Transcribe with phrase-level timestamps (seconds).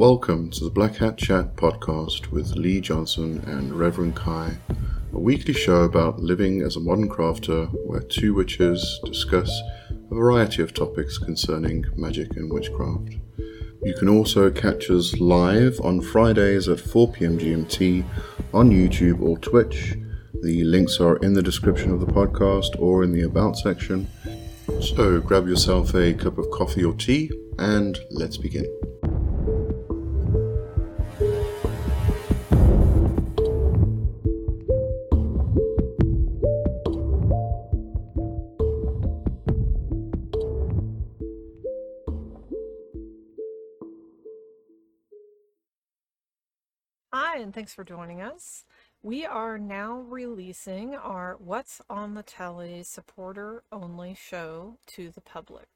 [0.00, 4.56] Welcome to the Black Hat Chat podcast with Lee Johnson and Reverend Kai,
[5.12, 9.50] a weekly show about living as a modern crafter where two witches discuss
[9.90, 13.16] a variety of topics concerning magic and witchcraft.
[13.82, 18.02] You can also catch us live on Fridays at 4 pm GMT
[18.54, 19.98] on YouTube or Twitch.
[20.42, 24.08] The links are in the description of the podcast or in the About section.
[24.80, 28.79] So grab yourself a cup of coffee or tea and let's begin.
[47.60, 48.64] Thanks for joining us.
[49.02, 55.68] We are now releasing our What's on the Telly supporter only show to the public.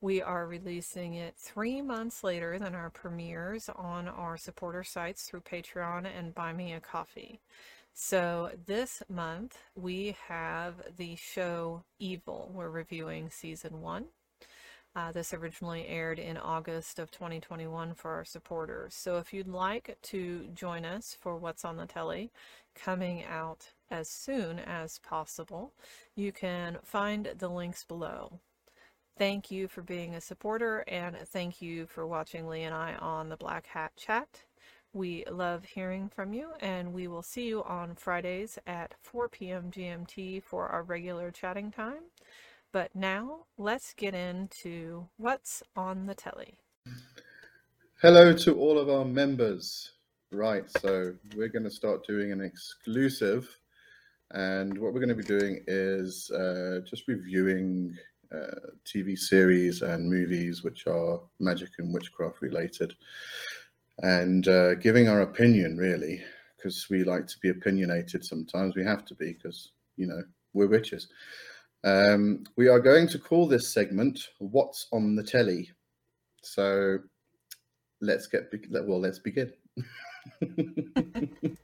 [0.00, 5.42] We are releasing it three months later than our premieres on our supporter sites through
[5.42, 7.42] Patreon and Buy Me a Coffee.
[7.92, 12.50] So this month we have the show Evil.
[12.50, 14.06] We're reviewing season one.
[14.96, 18.94] Uh, this originally aired in August of 2021 for our supporters.
[18.94, 22.30] So if you'd like to join us for What's on the Telly
[22.76, 25.72] coming out as soon as possible,
[26.14, 28.38] you can find the links below.
[29.18, 33.28] Thank you for being a supporter and thank you for watching Lee and I on
[33.28, 34.42] the Black Hat Chat.
[34.92, 39.72] We love hearing from you and we will see you on Fridays at 4 p.m.
[39.72, 42.04] GMT for our regular chatting time.
[42.74, 46.58] But now let's get into what's on the telly.
[48.02, 49.92] Hello to all of our members.
[50.32, 53.48] Right, so we're going to start doing an exclusive,
[54.32, 57.96] and what we're going to be doing is uh, just reviewing
[58.34, 62.92] uh, TV series and movies which are magic and witchcraft related,
[64.02, 66.20] and uh, giving our opinion really,
[66.56, 68.24] because we like to be opinionated.
[68.24, 71.06] Sometimes we have to be, because you know we're witches.
[71.84, 75.70] Um, we are going to call this segment "What's on the Telly."
[76.42, 76.98] So
[78.00, 79.00] let's get well.
[79.00, 79.52] Let's begin.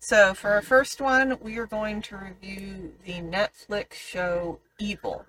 [0.00, 5.26] so for our first one, we are going to review the Netflix show Evil,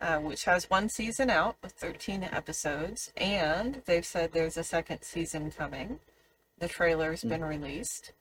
[0.00, 5.02] uh, which has one season out with 13 episodes, and they've said there's a second
[5.02, 6.00] season coming.
[6.58, 8.12] The trailer's been released,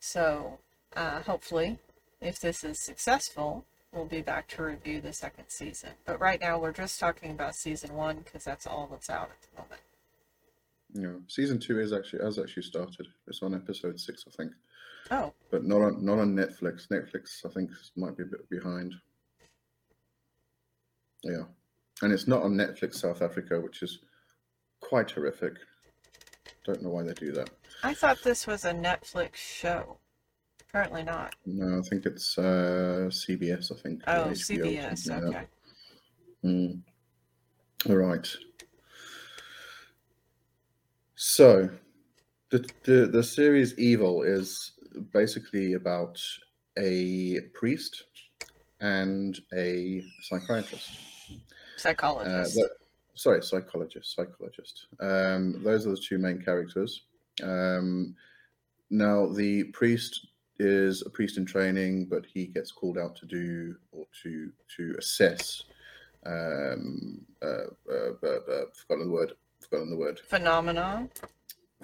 [0.00, 0.58] so
[0.94, 1.78] uh, hopefully,
[2.20, 3.64] if this is successful,
[3.98, 5.90] we'll be back to review the second season.
[6.06, 9.42] But right now, we're just talking about season one because that's all that's out at
[9.42, 9.80] the moment.
[10.94, 13.08] Yeah, season two is actually has actually started.
[13.26, 14.52] It's on episode six, I think.
[15.10, 15.32] Oh.
[15.50, 16.88] But not on not on Netflix.
[16.88, 18.94] Netflix, I think, might be a bit behind.
[21.24, 21.42] Yeah,
[22.00, 23.98] and it's not on Netflix South Africa, which is
[24.80, 25.54] quite horrific.
[26.64, 27.50] Don't know why they do that.
[27.82, 29.98] I thought this was a Netflix show.
[30.68, 31.34] Apparently not.
[31.46, 33.72] No, I think it's uh, CBS.
[33.72, 34.02] I think.
[34.06, 35.10] Oh, CBS.
[35.10, 35.46] Okay.
[36.44, 36.80] Mm.
[37.88, 38.28] All right.
[41.14, 41.68] So,
[42.50, 44.72] the, the the series Evil is
[45.12, 46.20] basically about
[46.78, 48.04] a priest
[48.80, 50.90] and a psychiatrist.
[51.30, 51.34] Uh,
[51.76, 52.54] Psychologist.
[52.54, 52.70] that-
[53.14, 54.14] sorry, psychologist.
[54.14, 54.86] Psychologist.
[55.00, 57.02] Um, those are the two main characters.
[57.42, 58.14] Um,
[58.90, 63.74] now, the priest is a priest in training, but he gets called out to do
[63.92, 65.64] or to to assess.
[66.26, 67.46] Um, uh,
[67.90, 69.32] uh, uh, uh, forgotten the word.
[69.60, 70.20] Forgotten the word.
[70.20, 71.10] Phenomenon.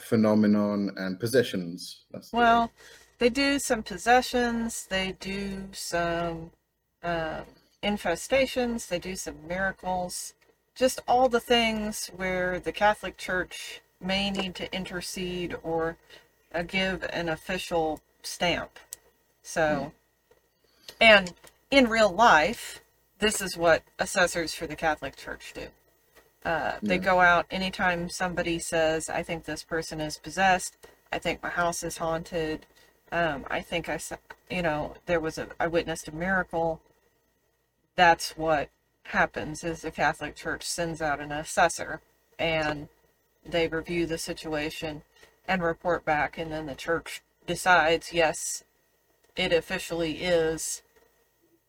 [0.01, 2.05] Phenomenon and possessions.
[2.11, 2.71] That's the Well,
[3.19, 4.87] they do some possessions.
[4.91, 6.51] They do some
[7.03, 7.45] um,
[7.83, 8.89] infestations.
[8.89, 10.35] They do some miracles.
[10.75, 15.97] Just all the things where the Catholic Church may need to intercede or
[16.53, 18.79] uh, give an official stamp.
[19.43, 19.93] So,
[21.01, 21.33] and
[21.71, 22.81] in real life,
[23.19, 25.69] this is what assessors for the Catholic Church do.
[26.45, 27.01] Uh, they Yeah.
[27.01, 30.77] go out anytime somebody says, I think this person is possessed.
[31.13, 32.67] I think my house is haunted.
[33.13, 33.99] Um, I think I,
[34.51, 36.81] you know, there was a, I witnessed a miracle.
[37.97, 38.69] That's what
[39.05, 42.01] happens is the Catholic Church sends out an assessor
[42.39, 42.89] and
[43.45, 45.03] they review the situation
[45.47, 48.65] and report back and then the church decides, yes,
[49.37, 50.83] it officially is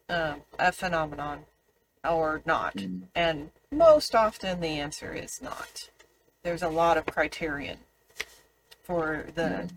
[0.09, 1.45] um, a phenomenon
[2.07, 2.75] or not.
[2.75, 3.03] Mm.
[3.15, 5.89] And most often the answer is not.
[6.43, 7.79] There's a lot of criterion
[8.83, 9.67] for the Yeah.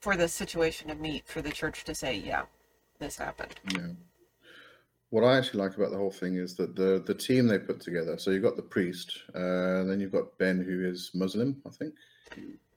[0.00, 2.42] for the situation to meet for the church to say, yeah,
[2.98, 3.54] this happened.
[3.72, 3.88] Yeah.
[5.10, 7.80] what I actually like about the whole thing is that the the team they put
[7.80, 8.18] together.
[8.18, 11.70] So you've got the priest, uh, and then you've got Ben, who is Muslim, I
[11.70, 11.94] think.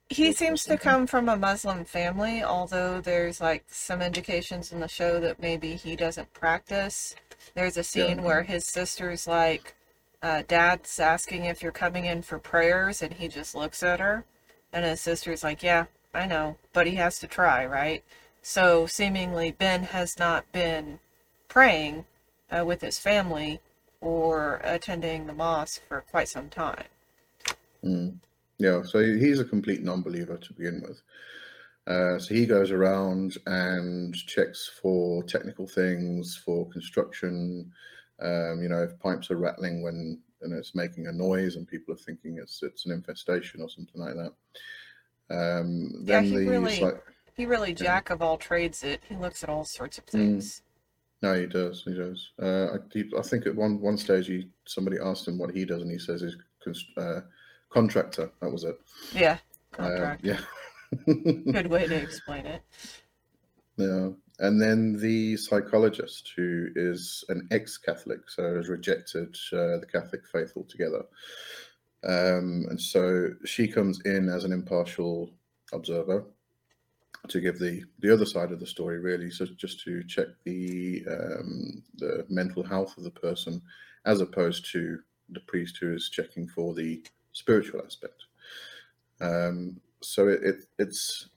[0.10, 4.88] He seems to come from a Muslim family, although there's like some indications in the
[4.88, 7.16] show that maybe he doesn't practice.
[7.56, 9.76] There's a scene where his sister's like,
[10.22, 14.26] uh, Dad's asking if you're coming in for prayers, and he just looks at her.
[14.72, 18.04] And his sister's like, Yeah, I know, but he has to try, right?
[18.42, 21.00] So seemingly, Ben has not been
[21.48, 22.06] praying
[22.52, 23.60] uh, with his family
[24.02, 26.86] or attending the mosque for quite some time.
[27.84, 28.18] Mm.
[28.58, 31.02] Yeah, so he's a complete non-believer to begin with.
[31.88, 37.72] Uh, so he goes around and checks for technical things, for construction.
[38.20, 41.94] Um, you know, if pipes are rattling when and it's making a noise, and people
[41.94, 44.34] are thinking it's it's an infestation or something like that.
[45.30, 47.04] Um, Yeah, then he the really- like,
[47.36, 49.02] He really jack of all trades it.
[49.10, 50.62] He looks at all sorts of things.
[51.22, 52.32] no, he does, he does.
[52.42, 55.66] Uh, I, he, I think at one one stage, he somebody asked him what he
[55.66, 56.22] does, and he says
[56.64, 57.22] he's uh,
[57.76, 58.32] contractor.
[58.42, 58.80] That was it.
[59.14, 59.38] Yeah,
[59.72, 60.24] contract.
[60.24, 60.40] yeah.
[61.06, 62.62] Good way to explain it.
[63.78, 64.10] Yeah.
[64.40, 70.26] And then the psychologist, who is an ex Catholic, so has rejected uh, the Catholic
[70.28, 71.06] faith altogether.
[72.04, 75.32] Um, and so she comes in as an impartial
[75.74, 76.26] observer
[77.28, 79.32] to give the, the other side of the story, really.
[79.32, 83.62] So just to check the, um, the mental health of the person,
[84.06, 85.00] as opposed to
[85.30, 87.04] the priest who is checking for the
[87.36, 88.26] spiritual aspect.
[89.22, 91.30] Um, so it, it it's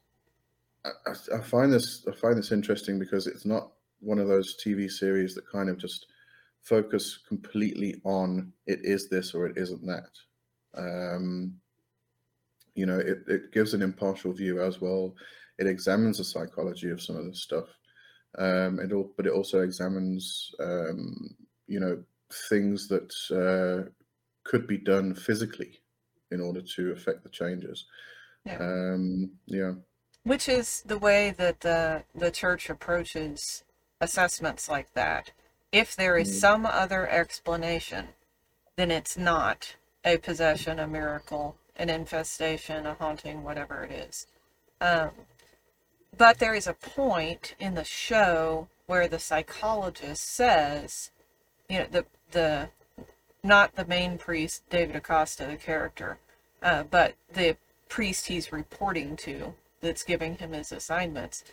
[0.84, 0.90] I,
[1.34, 5.34] I- find this I find this interesting because it's not one of those TV series
[5.34, 6.06] that kind of just
[6.62, 10.10] focus completely on it is this or it isn't that.
[10.76, 11.60] Um,
[12.74, 15.14] you know, it, it gives an impartial view as well.
[15.58, 17.68] It examines the psychology of some of this stuff.
[18.38, 21.36] Um, it all, but it also examines, um,
[21.66, 22.02] you know,
[22.48, 23.90] things that uh,
[24.44, 25.80] could be done physically
[26.30, 27.86] in order to affect the changes.
[28.44, 28.58] Yeah.
[28.60, 29.72] Um, yeah.
[30.24, 33.64] Which is the way that the the church approaches
[34.00, 35.32] assessments like that.
[35.72, 36.40] If there is Mm.
[36.40, 38.08] some other explanation,
[38.76, 44.26] then it's not a possession, a miracle, an infestation, a haunting, whatever it is.
[44.80, 45.10] Um,
[46.16, 51.10] but there is a point in the show where the psychologist says,
[51.68, 52.70] you know, the the
[53.42, 56.18] not the main priest, David Acosta, the character,
[56.62, 57.56] uh, but the
[57.88, 61.44] priest he's reporting to that's giving him his assignments,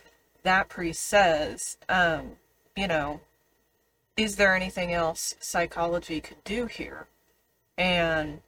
[0.42, 2.32] that priest says, um,
[2.76, 3.20] you know,
[4.16, 7.06] is there anything else psychology could do here?
[7.76, 8.40] And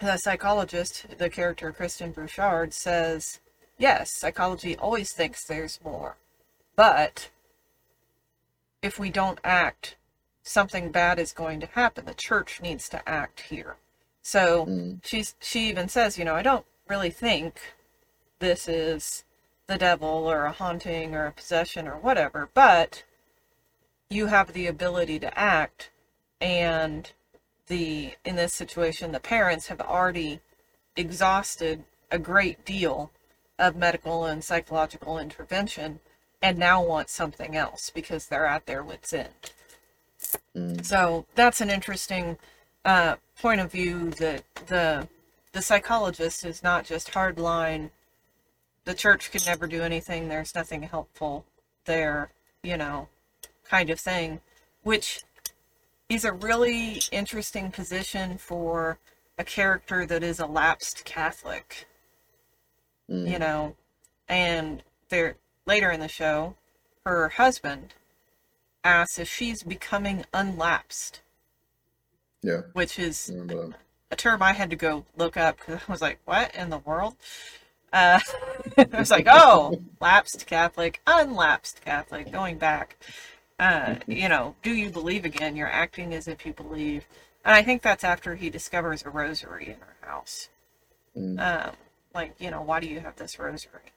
[0.00, 3.40] the psychologist, the character Kristen Bouchard, says,
[3.78, 6.16] yes, psychology always thinks there's more.
[6.74, 7.30] But
[8.82, 9.96] if we don't act,
[10.46, 12.04] something bad is going to happen.
[12.04, 13.76] The church needs to act here.
[14.22, 15.04] So Mm.
[15.04, 17.60] she's she even says, you know, I don't really think
[18.38, 19.24] this is
[19.66, 23.02] the devil or a haunting or a possession or whatever, but
[24.08, 25.90] you have the ability to act
[26.40, 27.12] and
[27.66, 30.40] the in this situation the parents have already
[30.96, 33.10] exhausted a great deal
[33.58, 35.98] of medical and psychological intervention
[36.40, 39.50] and now want something else because they're at their wits end.
[40.56, 40.84] Mm.
[40.84, 42.38] So that's an interesting
[42.84, 45.08] uh, point of view that the
[45.52, 47.90] the psychologist is not just hardline.
[48.84, 50.28] The church could never do anything.
[50.28, 51.44] There's nothing helpful
[51.86, 52.30] there,
[52.62, 53.08] you know,
[53.68, 54.40] kind of thing,
[54.82, 55.22] which
[56.08, 58.98] is a really interesting position for
[59.38, 61.86] a character that is a lapsed Catholic
[63.10, 63.30] Mm.
[63.30, 63.76] you know,
[64.28, 66.56] and there later in the show,
[67.04, 67.94] her husband
[68.86, 71.20] asks if she's becoming unlapsed,
[72.42, 72.62] Yeah.
[72.72, 73.30] which is
[74.10, 76.78] a term I had to go look up because I was like, "What in the
[76.78, 77.16] world?"
[77.92, 78.20] Uh,
[78.78, 82.96] I was like, "Oh, lapsed Catholic, unlapsed Catholic, going back."
[83.58, 85.56] Uh, you know, do you believe again?
[85.56, 87.04] You're acting as if you believe,
[87.44, 90.48] and I think that's after he discovers a rosary in her house.
[91.16, 91.40] Mm.
[91.40, 91.76] Um,
[92.14, 93.92] like, you know, why do you have this rosary?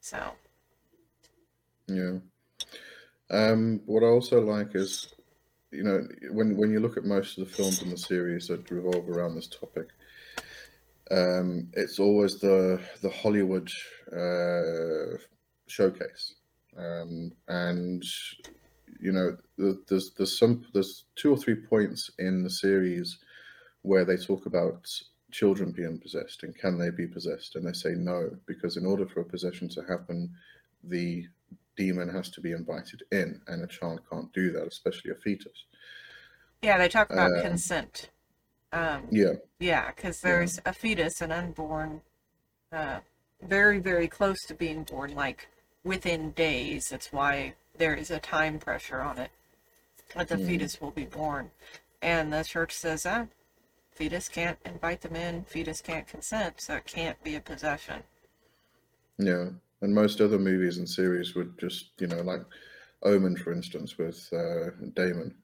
[0.00, 0.34] So,
[1.88, 2.18] Yeah.
[3.30, 5.14] Um, what I also like is,
[5.70, 8.70] you know, when when you look at most of the films in the series that
[8.70, 9.88] revolve around this topic,
[11.10, 13.70] um, it's always the the Hollywood
[14.12, 15.18] uh,
[15.66, 16.34] showcase,
[16.76, 18.04] um, and
[19.00, 19.36] you know,
[19.88, 23.18] there's there's some there's two or three points in the series
[23.82, 24.88] where they talk about
[25.30, 29.06] children being possessed and can they be possessed, and they say no because in order
[29.06, 30.30] for a possession to happen,
[30.84, 31.26] the
[31.76, 35.66] demon has to be invited in, and a child can't do that, especially a fetus.
[36.62, 38.10] Yeah, they talk about Um, consent.
[38.72, 42.02] Um, Yeah, yeah, because there's a fetus, an unborn,
[42.72, 43.00] uh,
[43.42, 45.48] very, very close to being born, like
[45.84, 46.90] within days.
[46.90, 49.30] That's why there is a time pressure on it.
[50.14, 50.46] That the Mm.
[50.46, 51.52] fetus will be born.
[52.02, 53.28] And the church says, ah,
[53.92, 58.04] fetus can't invite them in, fetus can't consent, so it can't be a possession.
[59.18, 59.50] yeah.
[59.84, 62.40] And most other movies and series would just, you know, like
[63.02, 65.34] Omen, for instance, with uh, Damon.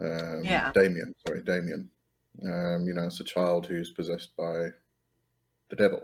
[0.00, 0.72] Um, Yeah.
[0.72, 1.90] Damien, sorry, Damien.
[2.42, 4.68] Um, you know, it's a child who's possessed by
[5.68, 6.02] the devil.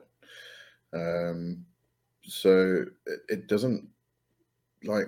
[0.92, 1.64] Um,
[2.24, 3.88] so it, it doesn't
[4.84, 5.06] like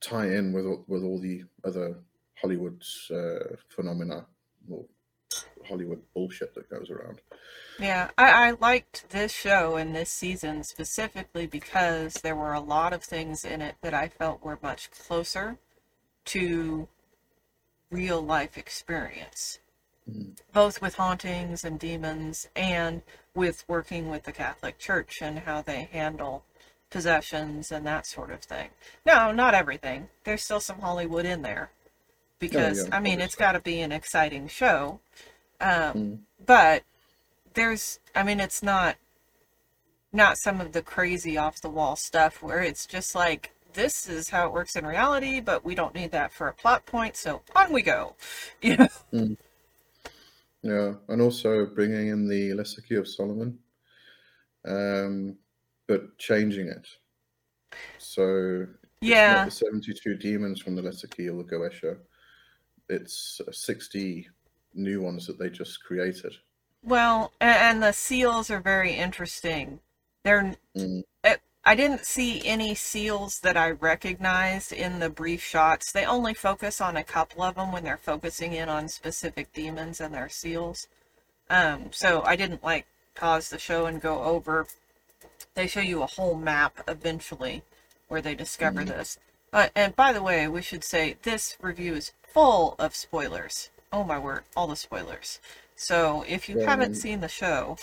[0.00, 1.94] tie in with all- with all the other
[2.40, 4.26] Hollywood's uh, phenomena
[4.68, 4.84] or
[5.72, 7.20] Hollywood bullshit that goes around.
[7.80, 12.92] Yeah, I, I liked this show and this season specifically because there were a lot
[12.92, 15.56] of things in it that I felt were much closer
[16.26, 16.88] to
[17.90, 19.58] real life experience,
[20.10, 20.36] Mhm.
[20.52, 23.00] both with hauntings and demons and
[23.34, 26.44] with working with the Catholic Church and how they handle
[26.90, 28.68] possessions and that sort of thing.
[29.06, 30.10] No, not everything.
[30.24, 31.70] There's still some Hollywood in there
[32.38, 35.00] because, yeah, I mean, it's got to be an exciting show.
[35.62, 36.18] Um, Mm.
[36.46, 36.84] but
[37.54, 38.96] there's i mean it's not
[40.12, 44.30] not some of the crazy off the wall stuff where it's just like this is
[44.30, 47.42] how it works in reality but we don't need that for a plot point so
[47.56, 48.14] on we go
[48.62, 48.88] you know
[50.62, 53.58] Yeah, and also bringing in the Lesser Key of Solomon,
[54.66, 55.36] um,
[55.88, 56.86] but changing it.
[57.98, 58.66] So
[59.00, 61.98] yeah the 72 demons from the Lesser Key of the Goetia.
[62.88, 64.28] It's 60
[64.74, 66.32] new ones that they just created.
[66.82, 69.80] well and the seals are very interesting
[70.24, 71.04] they're Mm.
[71.64, 76.80] i didn't see any seals that i recognized in the brief shots they only focus
[76.80, 80.88] on a couple of them when they're focusing in on specific demons and their seals
[81.50, 84.66] um so i didn't like pause the show and go over
[85.54, 87.62] they show you a whole map eventually
[88.08, 88.88] where they discover Mhm.
[88.88, 89.18] this
[89.52, 94.04] uh, and by the way we should say this review is full of spoilers oh
[94.04, 95.40] my word all the spoilers
[95.76, 97.76] so if you Yeah, haven't seen the show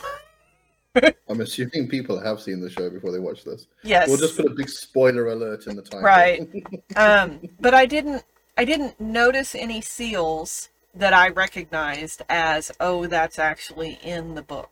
[1.29, 3.67] I'm assuming people have seen the show before they watch this.
[3.83, 6.03] yes We'll just put a big spoiler alert in the title.
[6.05, 6.41] Right.
[6.95, 8.23] um, but I didn't
[8.57, 14.71] I didn't notice any seals that I recognized as oh that's actually in the book.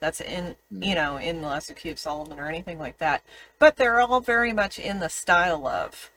[0.00, 3.22] That's in you know in the Lesser Key of Solomon or anything like that.
[3.58, 6.10] But they're all very much in the style of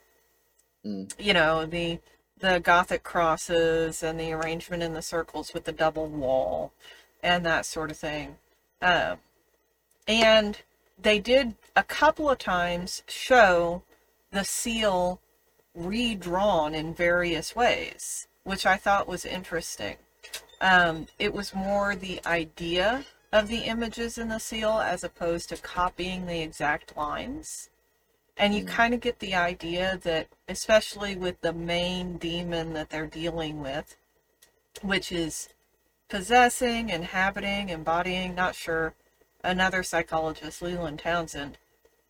[0.85, 1.11] Mm.
[1.19, 1.99] you know the
[2.41, 6.73] the Gothic crosses and the arrangement in the circles with the double wall
[7.23, 8.37] and that sort of thing.
[8.81, 9.17] Um,
[10.07, 10.59] and
[10.99, 13.83] they did a couple of times show
[14.31, 15.21] the seal
[15.75, 19.97] redrawn in various ways, which I thought was interesting.
[20.59, 25.57] Um, it was more the idea of the images in the seal as opposed to
[25.57, 27.69] copying the exact lines.
[28.37, 28.67] And you Mm.
[28.67, 33.95] kind of get the idea that, especially with the main demon that they're dealing with,
[34.81, 35.49] which is
[36.09, 38.95] possessing, inhabiting, embodying, not sure,
[39.43, 41.57] another psychologist, Leland Townsend,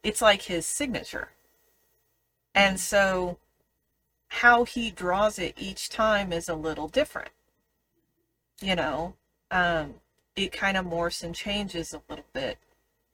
[0.03, 1.29] it's like his signature.
[2.53, 3.37] And so
[4.29, 7.31] how he draws it each time is a little different.
[8.61, 9.15] You know,
[9.49, 9.95] um,
[10.35, 12.57] it kind of morphs and changes a little bit.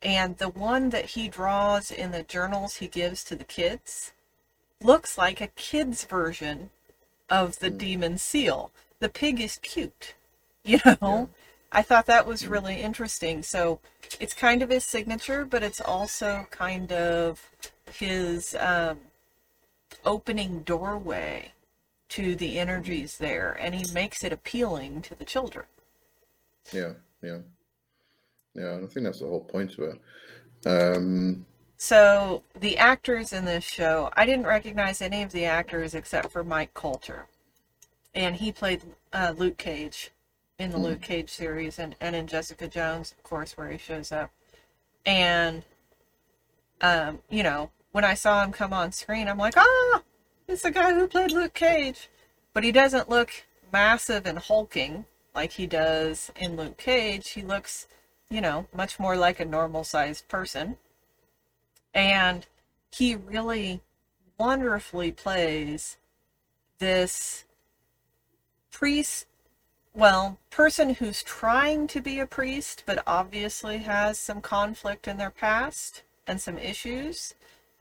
[0.01, 4.13] And the one that he draws in the journals he gives to the kids
[4.81, 6.69] looks like a kid's version
[7.29, 7.77] of the Hmm.
[7.77, 8.71] demon seal.
[8.99, 10.13] The pig is cute.
[10.63, 11.29] You know?
[11.71, 13.41] I thought that was really interesting.
[13.43, 13.79] So
[14.19, 17.49] it's kind of his signature, but it's also kind of
[17.91, 18.99] his um,
[20.05, 21.53] opening doorway
[22.09, 25.65] to the energies there, and he makes it appealing to the children.
[26.71, 27.39] Yeah, yeah.
[28.57, 30.01] Yeah, I think that's the whole point of it.
[30.65, 31.45] Um,
[31.77, 36.43] So the actors in this show, I didn't recognize any of the actors except for
[36.43, 37.27] Mike Colter,
[38.15, 38.81] and he played
[39.13, 40.11] uh, Luke Cage
[40.57, 40.83] in the Hmm.
[40.85, 44.31] Luke Cage series, and, and in Jessica Jones, of course, where he shows up.
[45.05, 45.63] And
[46.81, 50.01] um, you know, when I saw him come on screen, I'm like, ah,
[50.47, 52.09] it's the guy who played Luke Cage,
[52.53, 53.31] but he doesn't look
[53.71, 57.29] massive and hulking like he does in Luke Cage.
[57.29, 57.87] He looks,
[58.29, 60.77] you know, much more like a normal sized person
[61.93, 62.45] and
[62.91, 63.81] he really
[64.37, 65.97] wonderfully plays
[66.79, 67.45] this
[68.71, 69.25] priest
[69.95, 75.31] well person who's trying to be a priest but obviously has some conflict in their
[75.31, 77.33] past and some issues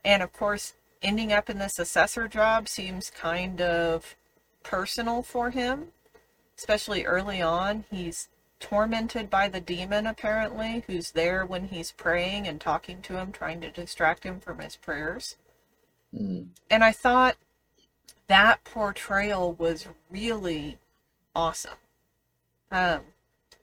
[0.03, 4.15] and of course ending up in this assessor job seems kind of
[4.63, 5.87] personal for him,
[6.57, 7.85] especially early on.
[7.89, 8.27] He's
[8.59, 13.61] tormented by the demon, apparently, who's there when he's praying and talking to him, trying
[13.61, 15.35] to distract him from his prayers.
[16.13, 16.47] Mm.
[16.69, 17.37] And I thought
[18.27, 20.77] that portrayal was really
[21.35, 21.77] awesome.
[22.71, 23.01] Um,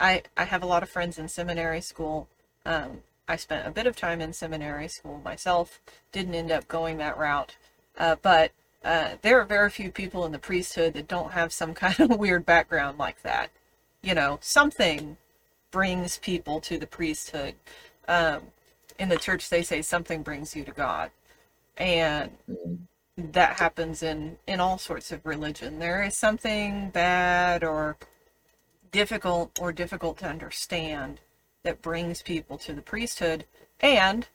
[0.01, 2.29] I I have a lot of friends in seminary school.
[2.65, 5.81] Um, I spent a bit of time in seminary school myself.
[6.13, 7.57] Didn't end up going that route,
[7.99, 8.53] uh, but
[8.85, 12.19] uh, there are very few people in the priesthood that don't have some kind of
[12.19, 13.51] weird background like that.
[14.05, 15.17] You know, something
[15.71, 17.55] brings people to the priesthood.
[18.07, 18.43] Um,
[18.99, 21.11] in the church, they say something brings you to God,
[21.79, 22.31] and
[23.17, 25.79] that happens in in all sorts of religion.
[25.79, 27.97] There is something bad or
[28.93, 31.21] difficult or difficult to understand
[31.63, 33.45] that brings people to the priesthood
[33.81, 34.29] and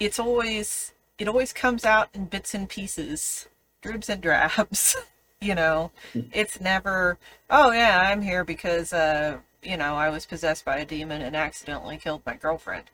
[0.00, 3.48] it's always it always comes out in bits and pieces
[3.82, 4.96] dribs and drabs
[5.46, 5.90] you know
[6.32, 7.18] it's never
[7.50, 11.36] oh yeah i'm here because uh you know i was possessed by a demon and
[11.36, 12.84] accidentally killed my girlfriend.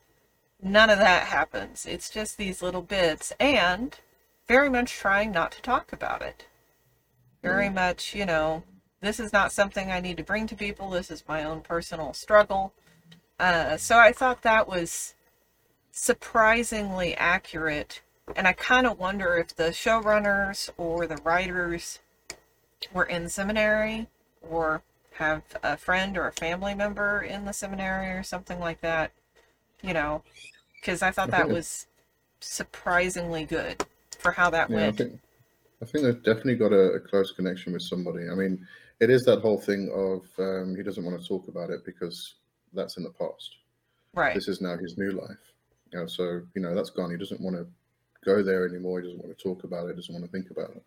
[0.64, 1.86] None of that happens.
[1.86, 3.98] It's just these little bits and
[4.46, 6.46] very much trying not to talk about it.
[7.42, 8.62] Very much you know
[9.00, 10.90] this is not something i need to bring to people.
[10.90, 12.72] This is my own personal struggle.
[13.40, 15.14] Uh, so I thought that was
[15.90, 18.02] surprisingly accurate,
[18.36, 21.98] and I kind of wonder if the showrunners or the writers
[22.92, 24.08] were in seminary
[24.42, 24.82] or
[25.14, 29.12] have a friend or a family member in the seminary or something like that,
[29.82, 30.22] you know,
[30.80, 31.86] because I thought that was
[32.40, 33.84] surprisingly good
[34.18, 34.96] for how that Yeah, I went.
[34.96, 35.20] think
[35.82, 38.28] I think they've definitely got a, a close connection with somebody.
[38.30, 38.66] I mean,
[39.00, 42.34] it is that whole thing of um, he doesn't want to talk about it because
[42.72, 43.56] that's in the past.
[44.14, 44.34] Right.
[44.34, 45.52] This is now his new life.
[45.92, 47.10] You know, so you know that's gone.
[47.10, 47.66] He doesn't want to
[48.24, 49.00] go there anymore.
[49.00, 49.90] He doesn't want to talk about it.
[49.90, 50.82] He doesn't want to think about it.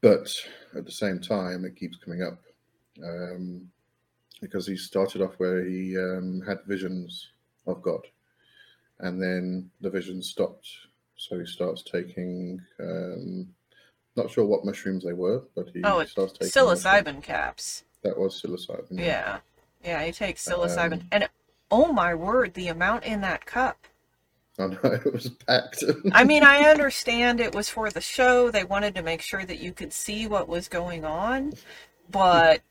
[0.00, 0.32] But
[0.76, 2.38] at the same time, it keeps coming up
[3.04, 3.68] um,
[4.40, 7.28] because he started off where he um, had visions
[7.66, 8.06] of God,
[9.00, 10.68] and then the visions stopped.
[11.16, 12.60] So he starts taking.
[12.80, 13.48] Um,
[14.16, 16.84] not sure what mushrooms they were, but he Oh, starts taking mushrooms.
[16.84, 17.84] Psilocybin caps.
[18.02, 18.98] That was psilocybin.
[18.98, 19.38] Yeah.
[19.84, 20.92] Yeah, he takes psilocybin.
[21.02, 21.28] Um, and
[21.70, 23.86] oh my word, the amount in that cup.
[24.58, 25.84] I know it was packed.
[26.12, 28.50] I mean, I understand it was for the show.
[28.50, 31.52] They wanted to make sure that you could see what was going on.
[32.10, 32.62] But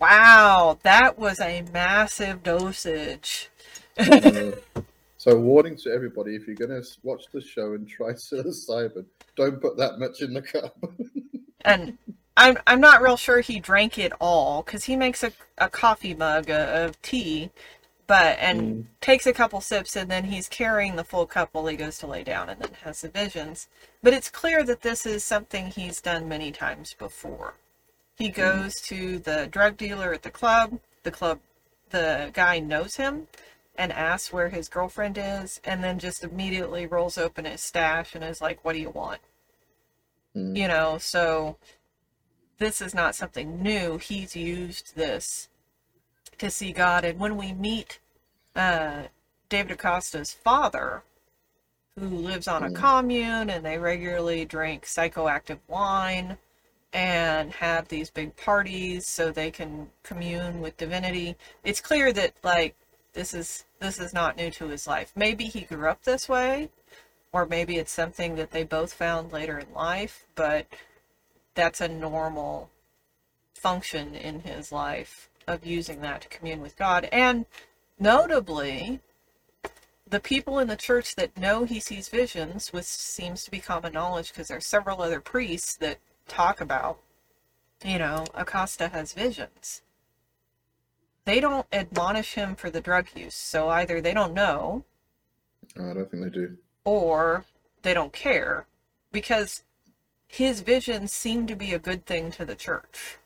[0.00, 3.50] wow, that was a massive dosage.
[3.98, 4.52] Uh,
[5.16, 9.60] so, warning to everybody: if you're going to watch the show and try psilocybin, don't
[9.60, 10.76] put that much in the cup.
[11.68, 11.98] And
[12.36, 16.14] I'm I'm not real sure he drank it all because he makes a, a coffee
[16.14, 17.50] mug of tea,
[18.06, 18.86] but and Mm.
[19.00, 22.06] takes a couple sips and then he's carrying the full cup while he goes to
[22.06, 23.68] lay down and then has the visions.
[24.02, 27.54] But it's clear that this is something he's done many times before.
[28.16, 30.80] He goes to the drug dealer at the club.
[31.02, 31.40] The club,
[31.90, 33.28] the guy knows him
[33.76, 38.24] and asks where his girlfriend is, and then just immediately rolls open his stash and
[38.24, 39.20] is like, "What do you want?"
[40.34, 40.56] Mm.
[40.56, 41.56] you know so
[42.58, 45.48] this is not something new he's used this
[46.38, 47.04] to see god.
[47.04, 47.98] And when we meet
[48.54, 49.04] uh,
[49.48, 51.02] david acosta's father
[51.98, 52.74] who lives on a Mm.
[52.74, 56.38] commune and they regularly drink psychoactive wine
[56.92, 62.74] and have these big parties so they can commune with divinity it's clear that like
[63.16, 65.12] this is this is not new to his life.
[65.16, 66.70] Maybe he grew up this way
[67.32, 70.66] or maybe it's something that they both found later in life, but
[71.54, 72.70] that's a normal
[73.54, 77.08] function in his life of using that to commune with God.
[77.12, 77.46] And
[77.98, 79.00] notably,
[80.08, 83.92] the people in the church that know he sees visions, which seems to be common
[83.92, 86.98] knowledge because there are several other priests that talk about,
[87.84, 89.82] you know, Acosta has visions.
[91.24, 93.34] They don't admonish him for the drug use.
[93.34, 94.84] So either they don't know
[95.78, 96.56] oh, I don't think they do.
[96.84, 97.44] or
[97.82, 98.66] they don't care
[99.10, 99.64] because
[100.28, 103.18] his visions seem to be a good thing to the church.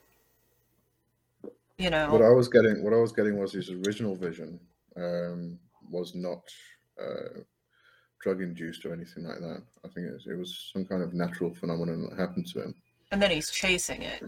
[1.81, 4.61] You know, What I was getting, what I was getting was his original vision
[4.99, 5.59] um,
[5.91, 6.43] was not
[7.01, 7.41] uh,
[8.21, 9.63] drug induced or anything like that.
[9.83, 12.75] I think it was, it was some kind of natural phenomenon that happened to him.
[13.13, 14.23] and then he's chasing it.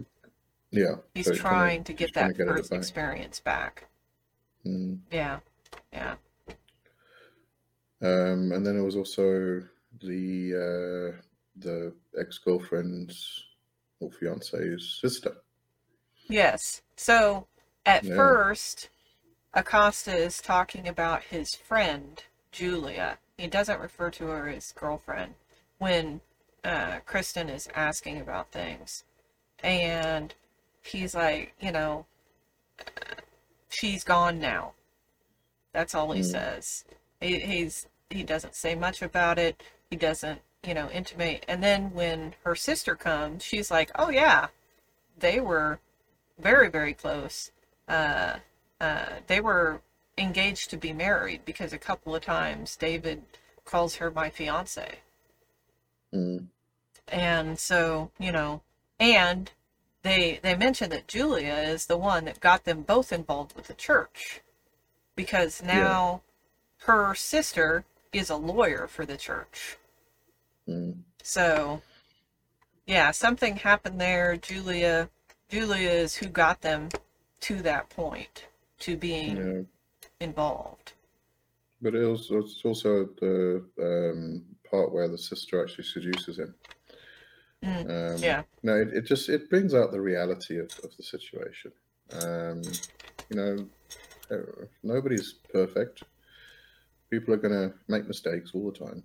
[0.71, 2.79] Yeah, He's so kinda- trying to get that to get first back.
[2.79, 3.87] experience back.
[4.67, 5.01] Mm.
[5.11, 5.41] Yeah,
[5.93, 6.15] yeah.
[8.01, 9.63] Um, and then it was also
[10.03, 10.55] the
[11.19, 11.21] uh,
[11.57, 13.45] the ex girlfriend's
[14.01, 15.37] or fiance's sister.
[16.33, 16.81] Yes.
[16.97, 17.47] So
[17.85, 18.17] at Yeah.
[18.17, 18.89] first,
[19.53, 23.19] Acosta is talking about his friend, Julia.
[23.37, 25.35] He doesn't refer to her as girlfriend.
[25.79, 26.21] when
[26.63, 29.03] uh, Kristen is asking about things,
[29.65, 30.33] and
[30.81, 32.07] he's like, you know,
[33.69, 34.75] she's gone now.
[35.73, 36.25] That's all he Mm.
[36.25, 36.85] says.
[37.21, 39.61] He, he's he doesn't say much about it.
[39.91, 41.45] He doesn't, you know, intimate.
[41.49, 44.49] And then when her sister comes, she's like, "Oh yeah,
[45.19, 45.81] they were
[46.39, 47.51] very very close.
[47.89, 48.37] Uh,
[48.81, 49.81] uh, they were
[50.19, 53.23] engaged to be married because a couple of times David
[53.65, 54.99] calls her my fiance."
[56.15, 56.49] Mm.
[57.09, 58.61] and so you know
[59.01, 59.51] and
[60.03, 63.75] they they mention that julia is the one that got them both involved with the
[63.75, 64.43] church
[65.17, 66.21] because now
[66.81, 69.79] her sister is a lawyer for the church
[70.69, 70.99] Mm.
[71.23, 71.81] so
[72.87, 75.09] yeah something happened there julia
[75.53, 76.89] julia is who got them
[77.41, 78.47] to that point
[78.79, 79.63] to being Yeah.
[80.21, 80.95] involved
[81.83, 86.55] But it also, it's also the um, part where the sister actually seduces him.
[87.63, 91.03] Mm, Um, yeah No, it, it just it brings out the reality of, of the
[91.03, 91.73] situation.
[92.13, 92.63] Um,
[93.29, 93.67] you know,
[94.31, 96.05] uh, nobody's perfect.
[97.11, 99.03] People are going to make mistakes all the time,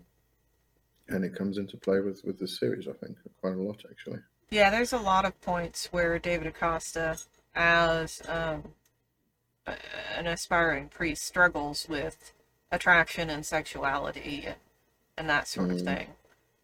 [1.09, 2.87] and it comes into play with with this series.
[2.87, 4.19] I think quite a lot actually.
[4.49, 7.17] Yeah, there's a lot of points where David Acosta,
[7.55, 8.63] as um,
[10.15, 12.33] an aspiring priest, struggles with
[12.71, 14.55] attraction and sexuality and,
[15.17, 15.85] and that sort of Mm.
[15.85, 16.07] thing.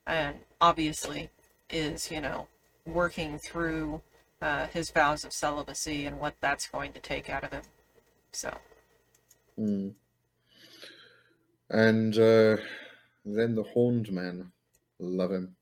[0.08, 1.30] And obviously
[1.70, 2.48] is, you know,
[2.86, 4.02] working through
[4.42, 7.64] uh, his vows of celibacy and what that's going to take out of him.
[8.32, 8.58] So,
[9.60, 9.94] Mm.
[11.70, 12.58] And uh,
[13.24, 14.52] then the horned Man.
[15.00, 15.56] love him.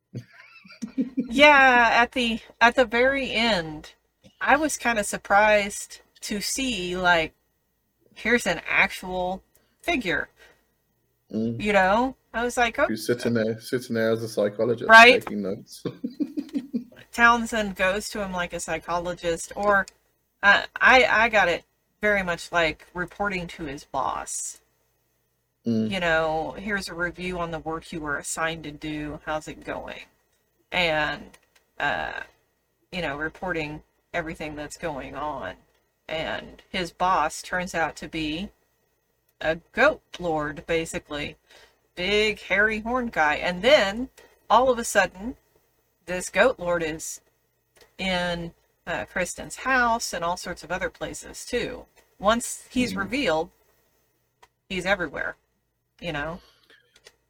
[1.29, 3.93] Yeah, at the at the very end,
[4.39, 7.33] I was kind of surprised to see like
[8.13, 9.41] here's an actual
[9.81, 10.29] figure
[11.33, 11.61] Mm.
[11.63, 15.21] you know i was like oh Who's sitting there, sitting there as a psychologist, Right.
[15.21, 15.81] taking notes.
[17.13, 19.85] townsend goes to him like a psychologist or
[20.43, 21.63] uh, i i got it
[22.01, 24.59] very much like reporting to his boss
[25.65, 25.89] Mm.
[25.91, 29.63] you know here's a review on the work you were assigned to do how's it
[29.63, 30.01] going
[30.71, 31.37] and
[31.79, 32.21] uh
[32.91, 33.81] you know reporting
[34.13, 35.55] everything that's going on.
[36.07, 38.49] And his boss turns out to be
[39.39, 41.37] a goat lord basically.
[41.95, 43.35] Big hairy horn guy.
[43.35, 44.09] And then
[44.49, 45.35] all of a sudden
[46.05, 47.21] this goat lord is
[47.97, 48.53] in
[48.87, 51.85] uh, kristen's house and all sorts of other places too.
[52.19, 52.97] Once he's Mhm.
[52.97, 53.49] revealed
[54.69, 55.35] he's everywhere
[56.01, 56.39] you know?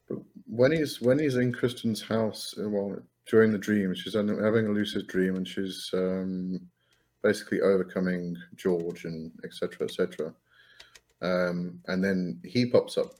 [0.08, 4.30] But when he's when he's in Kristen's house, uh, well, during the dream, she's having
[4.66, 6.60] a lucid dream, and she's um,
[7.22, 9.86] basically overcoming George and etc.
[9.86, 10.34] etc.
[11.20, 13.12] Um, and then he pops up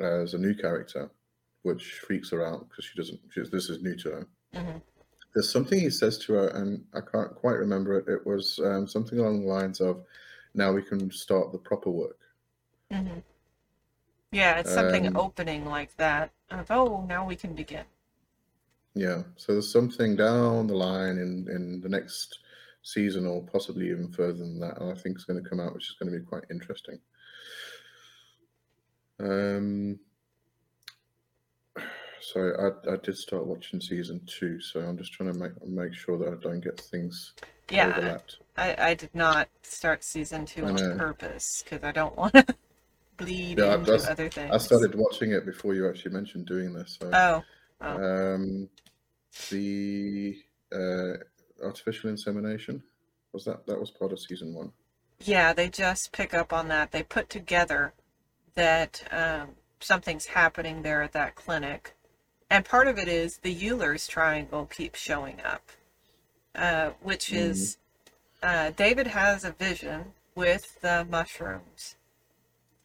[0.00, 1.10] as a new character,
[1.62, 3.20] which freaks her out because she doesn't.
[3.32, 4.28] She's, this is new to her.
[4.54, 4.82] Mhm.
[5.32, 8.08] There's something he says to her, and I can't quite remember it.
[8.08, 10.04] It was um, something along the lines of,
[10.54, 12.18] "Now we can start the proper work."
[12.90, 13.20] hmm
[14.32, 16.32] Yeah, it's something Um, opening like that.
[16.50, 17.84] Of oh, now we can begin.
[18.94, 22.38] Yeah, so there's something down the line in in the next
[22.82, 25.74] season, or possibly even further than that, and I think it's going to come out,
[25.74, 26.98] which is going to be quite interesting.
[29.20, 30.00] Um,
[32.20, 35.94] sorry, I I did start watching season two, so I'm just trying to make make
[35.94, 37.34] sure that I don't get things
[37.70, 38.38] Yeah, overlapped.
[38.56, 42.46] I, I did not start season two on purpose because I don't want to
[43.16, 44.52] bleed Yeah, into other things.
[44.52, 46.98] I started watching it before you actually mentioned doing this.
[47.00, 47.44] So, Oh,
[47.80, 48.34] oh.
[48.34, 48.68] um,
[49.50, 50.36] the
[50.72, 52.82] uh, artificial insemination
[53.32, 54.72] was that that was part of season one.
[55.20, 56.92] yeah, they just pick up on that.
[56.92, 57.92] They put together
[58.54, 61.94] that um, something's happening there at that clinic.
[62.50, 65.62] And part of it is the Euler's triangle keeps showing up,
[66.54, 67.78] uh, which is
[68.42, 71.96] uh, David has a vision with the mushrooms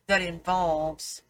[0.08, 1.24] that involves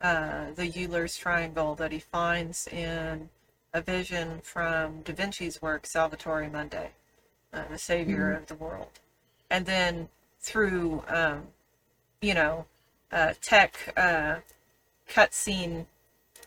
[0.00, 3.28] uh, the Euler's triangle that he finds in
[3.72, 6.88] a vision from Da Vinci's work, Salvatore Mundi,
[7.52, 8.98] uh, the savior of the world.
[9.50, 10.08] And then
[10.40, 11.48] through, um,
[12.20, 12.66] you know,
[13.12, 14.36] uh, tech uh,
[15.08, 15.86] cutscene,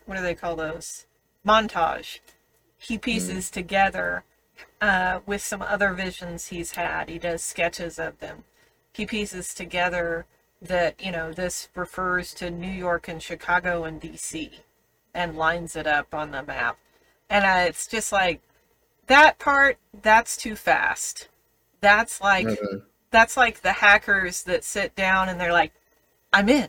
[0.06, 1.06] what do they call those?
[1.46, 2.20] Montage.
[2.78, 4.24] He pieces together
[4.80, 7.08] uh, with some other visions he's had.
[7.08, 8.44] He does sketches of them.
[8.92, 10.26] He pieces together
[10.64, 14.50] that, you know, this refers to New York and Chicago and DC
[15.14, 16.78] and lines it up on the map.
[17.30, 18.40] And uh, it's just like,
[19.06, 21.28] that part, that's too fast.
[21.80, 22.82] That's like, no.
[23.10, 25.72] that's like the hackers that sit down and they're like,
[26.32, 26.68] I'm in,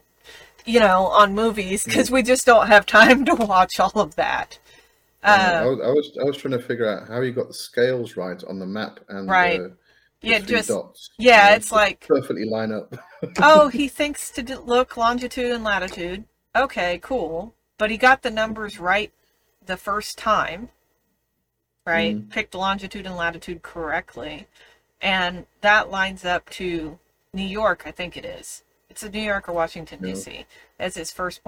[0.66, 4.60] you know, on movies because we just don't have time to watch all of that.
[5.28, 7.54] I, Uh, was, I was I was trying to figure out how you got the
[7.54, 9.60] scales right on the map and Right.
[9.60, 9.76] the
[10.26, 11.10] yeah, just dots.
[11.18, 12.96] yeah, know, it's like perfectly line up.
[13.40, 16.26] oh, he thinks to d- look longitude and latitude.
[16.56, 17.54] Okay, cool.
[17.78, 19.12] But he got the numbers right
[19.66, 20.70] the first time,
[21.86, 22.16] right?
[22.16, 22.30] Mm.
[22.30, 24.48] Picked longitude and latitude correctly.
[25.02, 26.98] And that lines up to
[27.34, 28.64] New York, I think it is.
[28.90, 30.14] It's a New York or Washington, Yeah.
[30.14, 30.46] D.C.
[30.80, 31.42] as his first.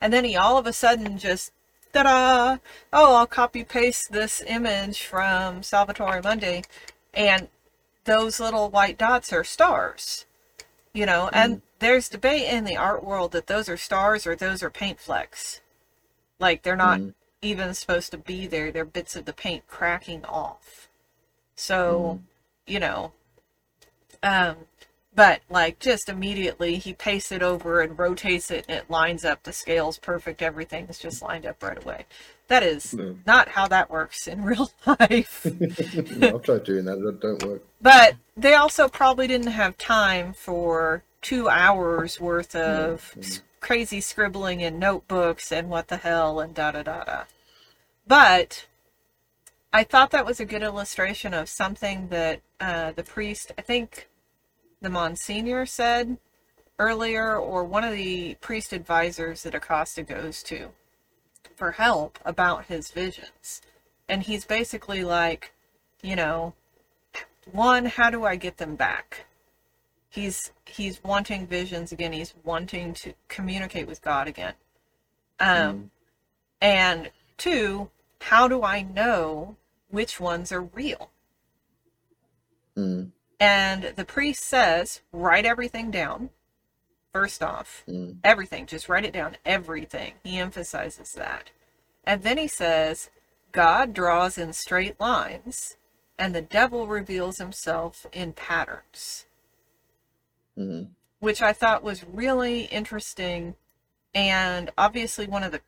[0.00, 1.52] And then he all of a sudden just,
[1.94, 2.58] ta da!
[2.92, 6.62] Oh, I'll copy paste this image from Salvatore Mundi,
[7.14, 7.48] And
[8.10, 10.26] those little white dots are stars
[10.92, 14.62] you know and there's debate in the art world that those are stars or those
[14.62, 15.60] are paint flecks.
[16.38, 17.14] Like they're not Mm.
[17.42, 18.70] even supposed to be there.
[18.70, 20.88] They're bits of the paint cracking off.
[21.56, 22.20] So
[22.66, 23.12] you know
[24.22, 24.56] um
[25.14, 29.42] but like just immediately he pastes it over and rotates it and it lines up.
[29.42, 30.42] The scales perfect.
[30.42, 32.06] Everything is just lined up right away
[32.50, 33.16] that is No.
[33.26, 35.46] not how that works in real life
[36.16, 36.98] No, I've tried doing that.
[36.98, 37.62] It don't work.
[37.80, 44.60] but they also probably didn't have time for two hours worth of Mm, crazy scribbling
[44.60, 47.24] in notebooks and what the hell and da da da da.
[48.06, 48.66] But
[49.72, 54.08] I thought that was a good illustration of something that uh, the priest, I think
[54.80, 56.16] the Monsignor said
[56.78, 60.70] earlier, or one of the priest advisors that Acosta goes to
[61.60, 63.60] for help about his visions.
[64.08, 65.52] And he's basically like,
[66.02, 66.54] you know,
[67.52, 69.26] one how do i get them back?
[70.08, 72.14] He's he's wanting visions again.
[72.14, 74.54] He's wanting to communicate with god again.
[75.38, 75.90] Um
[76.62, 77.90] and two
[78.22, 79.56] how do i know
[79.90, 81.10] which ones are real?
[82.74, 86.30] Mm, and the priest says write everything down
[87.12, 90.14] first off mm, everything just write it down everything.
[90.22, 91.50] He emphasizes that.
[92.04, 93.10] And then he says
[93.52, 95.76] god draws in straight lines
[96.18, 99.26] and the devil reveals himself in patterns.
[100.58, 100.88] Mm,
[101.20, 103.54] which i thought was really interesting
[104.14, 105.60] and obviously one of the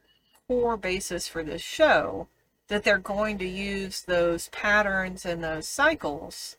[0.49, 2.27] core basis for this show
[2.69, 6.57] that they're going to use those patterns and those cycles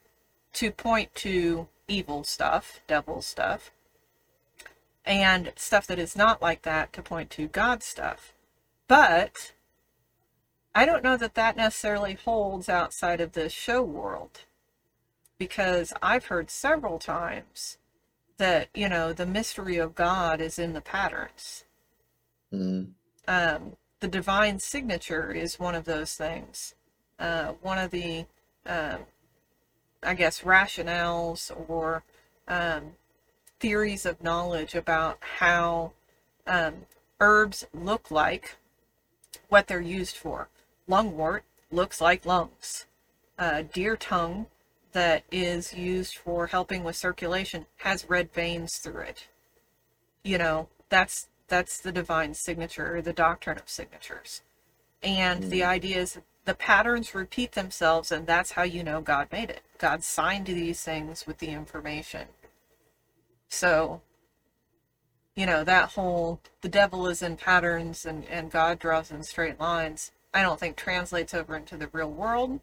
[0.53, 3.71] to point to evil stuff devil stuff
[5.05, 8.33] and stuff that is not like that to point to God stuff.
[8.87, 9.53] But
[10.75, 14.41] I don't know that that necessarily holds outside of the show world
[15.37, 17.77] because I've heard several times
[18.37, 21.65] that, you know, the mystery of God is in the patterns.
[22.53, 22.93] mm,
[23.27, 26.75] Um, the divine signature is one of those things.
[27.19, 28.25] Uh, one of the,
[28.65, 28.99] um,
[30.01, 32.03] I guess, rationales or
[32.47, 32.93] um,
[33.63, 35.93] theories of knowledge about how
[36.45, 36.85] um,
[37.21, 38.57] herbs look like,
[39.47, 40.49] what they're used for.
[40.89, 42.87] Lungwort looks like lungs.
[43.39, 44.47] Uh, deer tongue
[44.91, 49.27] that is used for helping with circulation has red veins through it.
[50.25, 54.41] You know, that's that's the divine signature or the doctrine of signatures.
[55.01, 59.29] And the idea is that the patterns repeat themselves and that's how you know God
[59.31, 59.61] made it.
[59.77, 62.27] God signed these things with the information.
[63.53, 64.01] So,
[65.35, 69.59] you know, that whole the devil is in patterns and, and God draws in straight
[69.59, 72.61] lines, I don't think translates over into the real world.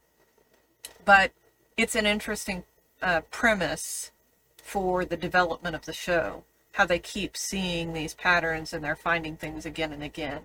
[1.05, 1.31] But
[1.77, 2.65] it's an interesting
[3.01, 4.11] uh, premise
[4.57, 6.43] for the development of the show.
[6.73, 10.43] How they keep seeing these patterns and they're finding things again and again.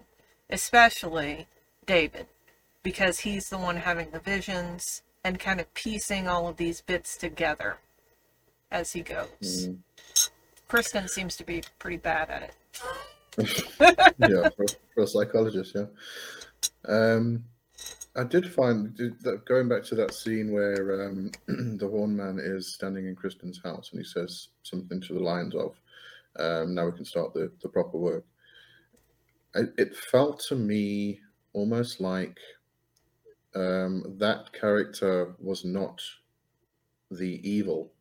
[0.47, 1.47] Especially
[1.87, 2.27] David,
[2.83, 7.17] because he's the one having the visions and kind of piecing all of these bits
[7.17, 7.77] together
[8.69, 9.69] as he goes.
[9.69, 9.77] mm.
[10.67, 12.55] Kristen seems to be pretty bad at it.
[14.19, 15.85] yeah, for, for a psychologist, yeah.
[16.87, 17.43] Um,
[18.15, 21.31] I did find that going back to that scene where um,
[21.77, 25.53] the horn man is standing in Kristen's house and he says something to the lines
[25.53, 25.75] of,
[26.39, 28.25] um, "Now we can start the, the proper work."
[29.53, 31.19] I, it felt to me
[31.53, 32.37] almost like
[33.53, 36.01] um, that character was not
[37.11, 37.91] the evil,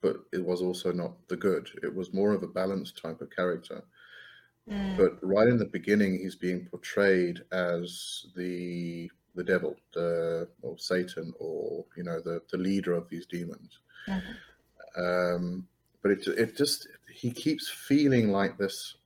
[0.00, 1.68] but it was also not the good.
[1.82, 3.82] It was more of a balanced type of character
[4.68, 10.78] Mm, but right in the beginning he's being portrayed as the the devil the or
[10.78, 14.22] satan or you know the the leader of these demons mhm.
[14.96, 15.66] um
[16.02, 18.96] but it it just he keeps feeling like this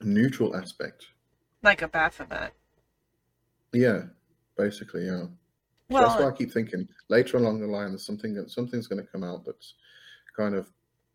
[0.00, 1.06] neutral aspect
[1.62, 2.52] Like a Baphomet.
[3.72, 4.02] yeah
[4.56, 5.24] basically yeah
[5.90, 9.04] So that's why i keep thinking later along the line there's something that something's going
[9.04, 9.74] to come out that's
[10.36, 10.68] kind of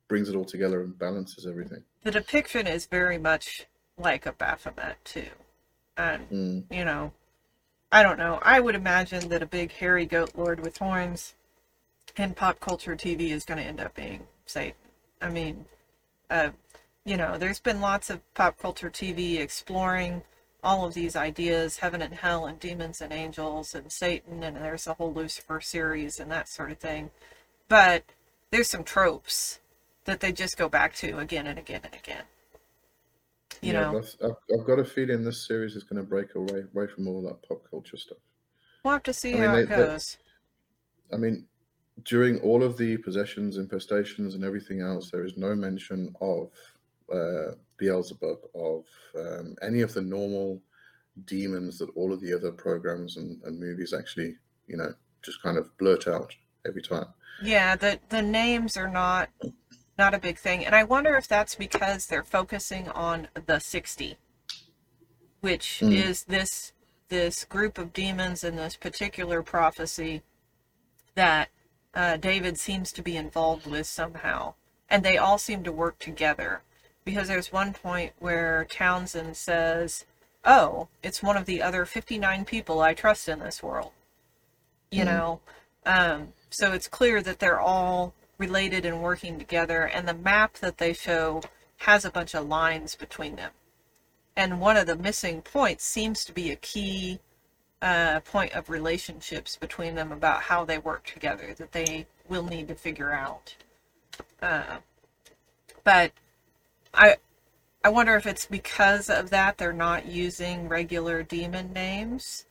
[0.08, 3.66] brings it all together and balances everything the depiction is very much
[3.98, 5.28] like a Baphomet too.
[5.98, 7.12] And mm, you know,
[7.92, 8.40] I don't know.
[8.42, 11.34] I would imagine that a big hairy goat lord with horns
[12.16, 14.76] in pop culture TV is going to end up being Satan.
[15.22, 15.66] I mean,
[16.30, 16.52] uh,
[17.04, 20.24] you know, there's been lots of pop culture TV exploring
[20.64, 24.88] all of these ideas heaven and hell and demons and angels and Satan, and there's
[24.88, 27.12] a whole Lucifer series and that sort of thing.
[27.68, 28.04] But
[28.52, 29.60] there's some tropes
[30.06, 32.24] that they just go back to again and again and again.
[33.62, 36.64] You yeah, know, I've, I've, got a feeling this series is going to break away
[36.76, 38.20] away from all that pop culture stuff.
[38.84, 40.18] we'll have to see I how they- it they- goes.
[41.12, 41.46] I mean,
[42.04, 46.52] during all of the possessions, infestations, and everything else, there is no mention of
[47.12, 48.86] uh, Beelzebub, of
[49.18, 50.62] um, any of the normal
[51.26, 54.36] demons that all of the other programs and, and movies actually,
[54.68, 56.36] you know, just kind of blurt out
[56.68, 57.08] every time.
[57.42, 59.30] Yeah, the the names are not
[59.98, 64.18] not a big thing, and I wonder if that's because they're focusing on the sixty,
[65.42, 65.94] which Mm.
[65.94, 66.74] is this
[67.10, 70.24] this group of demons in this particular prophecy
[71.16, 71.50] that
[71.94, 74.54] uh, David seems to be involved with somehow,
[74.90, 76.62] and they all seem to work together.
[77.06, 80.06] Because there's one point where Townsend says,
[80.44, 83.94] "Oh, it's one of the other fifty-nine people I trust in this world."
[84.92, 85.06] You Mhm.
[85.06, 85.40] know,
[85.86, 90.78] um, so it's clear that they're all related and working together, and the map that
[90.78, 91.42] they show
[91.78, 93.52] has a bunch of lines between them.
[94.36, 97.20] And one of the missing points seems to be a key
[97.82, 102.68] uh, point of relationships between them about how they work together that they will need
[102.68, 103.56] to figure out.
[104.42, 104.78] Uh,
[105.84, 106.12] but
[106.94, 107.18] I
[107.84, 112.46] I wonder if it's because of that they're not using regular demon names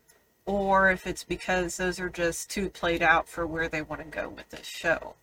[0.47, 4.09] or if it's because those are just too played out for where they want to
[4.09, 5.15] go with this show.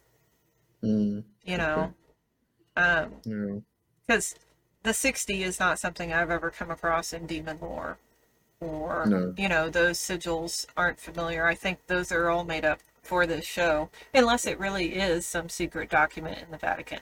[0.83, 1.93] Mm, You know,
[2.75, 3.59] um, yeah.
[4.05, 4.35] because
[4.83, 7.97] the 60 is not something I've ever come across in demon lore,
[8.59, 9.33] or No.
[9.37, 11.45] you know, those sigils aren't familiar.
[11.45, 15.49] I think those are all made up for this show, unless it really is some
[15.49, 16.99] secret document in the Vatican.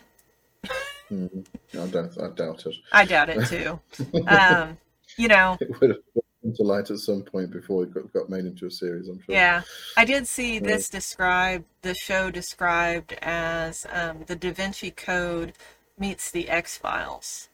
[1.11, 2.75] Mm, I doubt, I doubt it.
[2.91, 3.79] I doubt it too.
[4.27, 4.77] um,
[5.17, 5.99] you know, It would have
[6.41, 9.21] come to light at some point before it got, got made into a series, I'm
[9.21, 9.35] sure.
[9.35, 9.61] Yeah,
[9.97, 10.61] I did see Yeah.
[10.61, 15.53] this described, the show described as um, the Da Vinci Code
[15.97, 17.49] meets the X Files.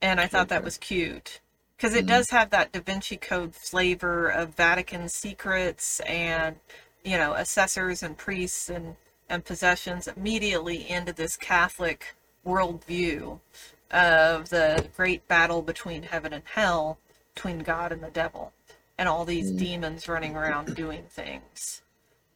[0.00, 1.40] And I thought that was cute.
[1.76, 2.08] Because it Mhm.
[2.08, 6.56] does have that Da Vinci Code flavor of Vatican secrets and,
[7.04, 8.96] you know, assessors and priests and,
[9.28, 13.40] and possessions immediately into this Catholic worldview
[13.90, 16.98] of the great battle between heaven and hell,
[17.38, 18.52] between God and the devil,
[18.98, 19.58] and all these Mm.
[19.58, 21.82] demons running around doing things.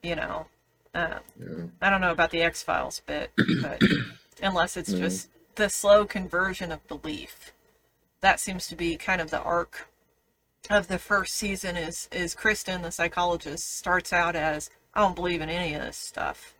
[0.01, 0.47] You know,
[0.95, 1.67] um, Yeah.
[1.81, 3.83] I don't know about the X Files bit, but
[4.41, 7.53] unless it's just the slow conversion of belief,
[8.21, 9.89] that seems to be kind of the arc
[10.71, 11.77] of the first season.
[11.77, 15.97] Is is Kristen, the psychologist, starts out as I don't believe in any of this
[15.97, 16.55] stuff.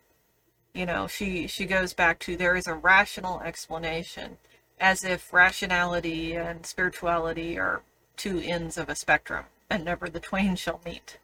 [0.73, 4.37] You know, she she goes back to there is a rational explanation,
[4.81, 7.83] as if rationality and spirituality are
[8.17, 11.17] two ends of a spectrum, and never the twain shall meet.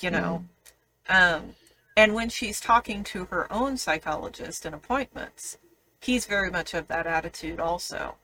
[0.00, 0.44] You know,
[1.08, 1.54] um,
[1.96, 5.58] and when she's talking to her own psychologist in appointments,
[6.00, 8.16] he's very much of that attitude also.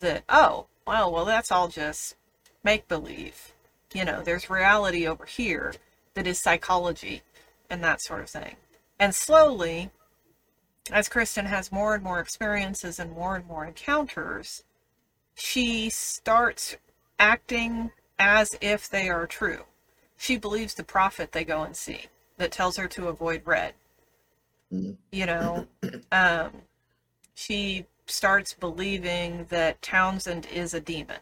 [0.00, 2.16] That, oh, well, well, that's all just
[2.64, 3.52] make believe.
[3.94, 5.74] You know, there's reality over here
[6.14, 7.22] that is psychology
[7.70, 8.56] and that sort of thing.
[8.98, 9.90] And slowly,
[10.90, 14.64] as Kristen has more and more experiences and more and more encounters,
[15.34, 16.76] she starts
[17.18, 19.64] acting as if they are true.
[20.16, 23.74] She believes the prophet they go and see that tells her to avoid red.
[24.72, 24.96] Mhm.
[25.12, 25.66] You know,
[26.12, 26.62] um,
[27.34, 31.20] she starts believing that Townsend is a demon,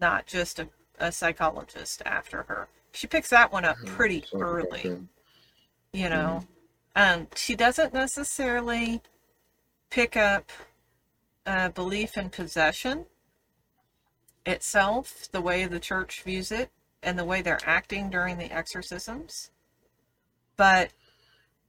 [0.00, 2.68] not just a, a psychologist after her.
[2.92, 5.08] She picks that one up pretty early
[5.92, 6.44] you know
[6.96, 9.00] um she doesn't necessarily
[9.90, 10.50] pick up
[11.46, 13.06] uh, belief in possession
[14.46, 16.70] itself the way the church views it
[17.02, 19.50] and the way they're acting during the exorcisms.
[20.56, 20.90] But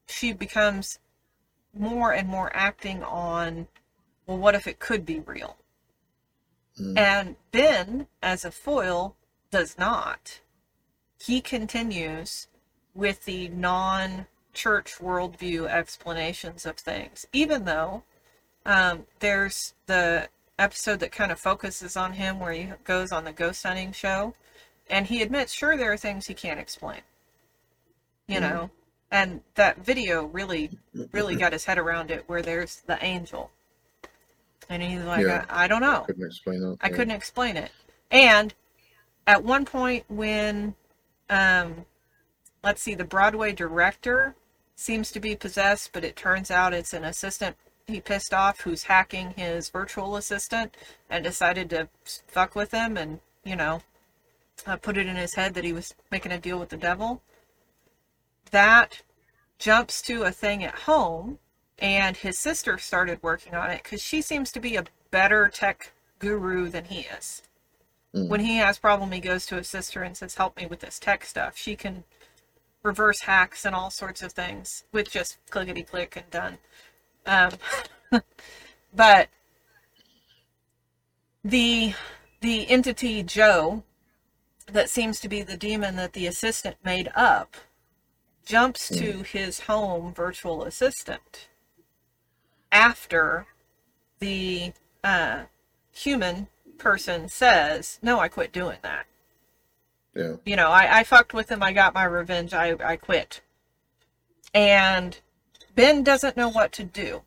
[0.08, 1.00] she becomes
[1.74, 3.68] more and more acting on
[4.28, 5.58] well what if it could be real?
[6.80, 6.98] Mm.
[6.98, 9.16] and ben as a foil
[9.52, 10.40] does not.
[11.20, 12.48] He continues
[12.96, 18.04] with the non church worldview explanations of things, even though
[18.66, 20.30] um, there's the
[20.60, 24.34] episode that kind of focuses on him where he goes on the ghost hunting show
[24.90, 27.02] and he admits, sure, there are things he can't explain.
[28.28, 28.42] You Mhm.
[28.42, 28.72] know?
[29.10, 30.78] And that video really,
[31.12, 33.52] really got his head around it where there's the angel.
[34.70, 35.46] And he's like, Yeah.
[35.50, 36.04] I, I don't know.
[36.06, 36.78] Couldn't explain that.
[36.82, 36.96] I yeah.
[36.96, 37.72] couldn't explain it.
[38.10, 38.54] And
[39.28, 40.76] at one point, when
[41.30, 41.86] um,
[42.64, 44.36] let's see, the Broadway director
[44.76, 47.56] seems to be possessed, but it turns out it's an assistant
[47.88, 50.76] he pissed off who's hacking his virtual assistant
[51.10, 51.90] and decided to
[52.28, 53.82] fuck with him and, you know,
[54.66, 57.22] uh, put it in his head that he was making a deal with the devil.
[58.52, 59.02] That
[59.58, 61.40] jumps to a thing at home,
[61.80, 65.94] and his sister started working on it because she seems to be a better tech
[66.20, 67.44] guru than he is.
[68.14, 68.28] Mm.
[68.28, 71.00] When he has problem, he goes to his sister and says, "Help me with this
[71.00, 72.04] tech stuff." She can
[72.84, 76.58] reverse hacks and all sorts of things with just clickety click and done.
[77.26, 77.52] Um,
[78.94, 79.30] but
[81.44, 81.94] the
[82.42, 83.84] the entity Joe
[84.68, 87.56] that seems to be the demon that the assistant made up
[88.46, 89.22] jumps to hmm.
[89.24, 91.48] his home virtual assistant
[92.72, 93.46] after
[94.20, 95.44] the uh,
[95.92, 96.48] human
[96.78, 99.06] person says, "No, I quit doing that."
[100.16, 100.36] Yeah.
[100.46, 101.64] You know, I, I fucked with him.
[101.64, 102.54] I got my revenge.
[102.54, 103.42] I I quit.
[104.54, 105.20] And
[105.76, 107.22] Ben doesn't know what to do.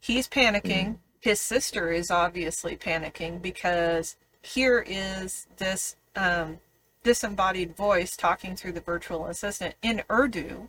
[0.00, 0.86] He's panicking.
[0.86, 0.98] Mm.
[1.20, 6.58] His sister is obviously panicking because here is this um,
[7.02, 10.68] disembodied voice talking through the virtual assistant in Urdu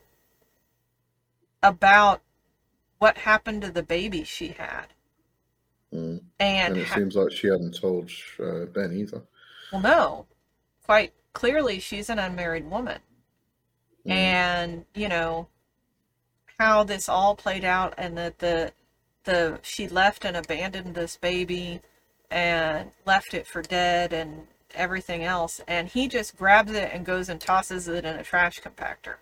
[1.61, 2.21] about
[2.99, 4.87] what happened to the baby she had.
[5.93, 6.21] Mm.
[6.39, 8.09] And, and, it ha- seems like she hadn't told
[8.39, 9.21] uh, Ben either.
[9.71, 10.25] Well, no.
[10.85, 12.99] Quite clearly, she's an unmarried woman.
[14.05, 14.11] Mm.
[14.11, 15.47] And, you know,
[16.59, 18.71] how this all played out and that the
[19.25, 21.81] the she left and abandoned this baby
[22.29, 25.61] and left it for dead and everything else.
[25.67, 29.15] And he just grabs it and goes and tosses it in a trash compactor.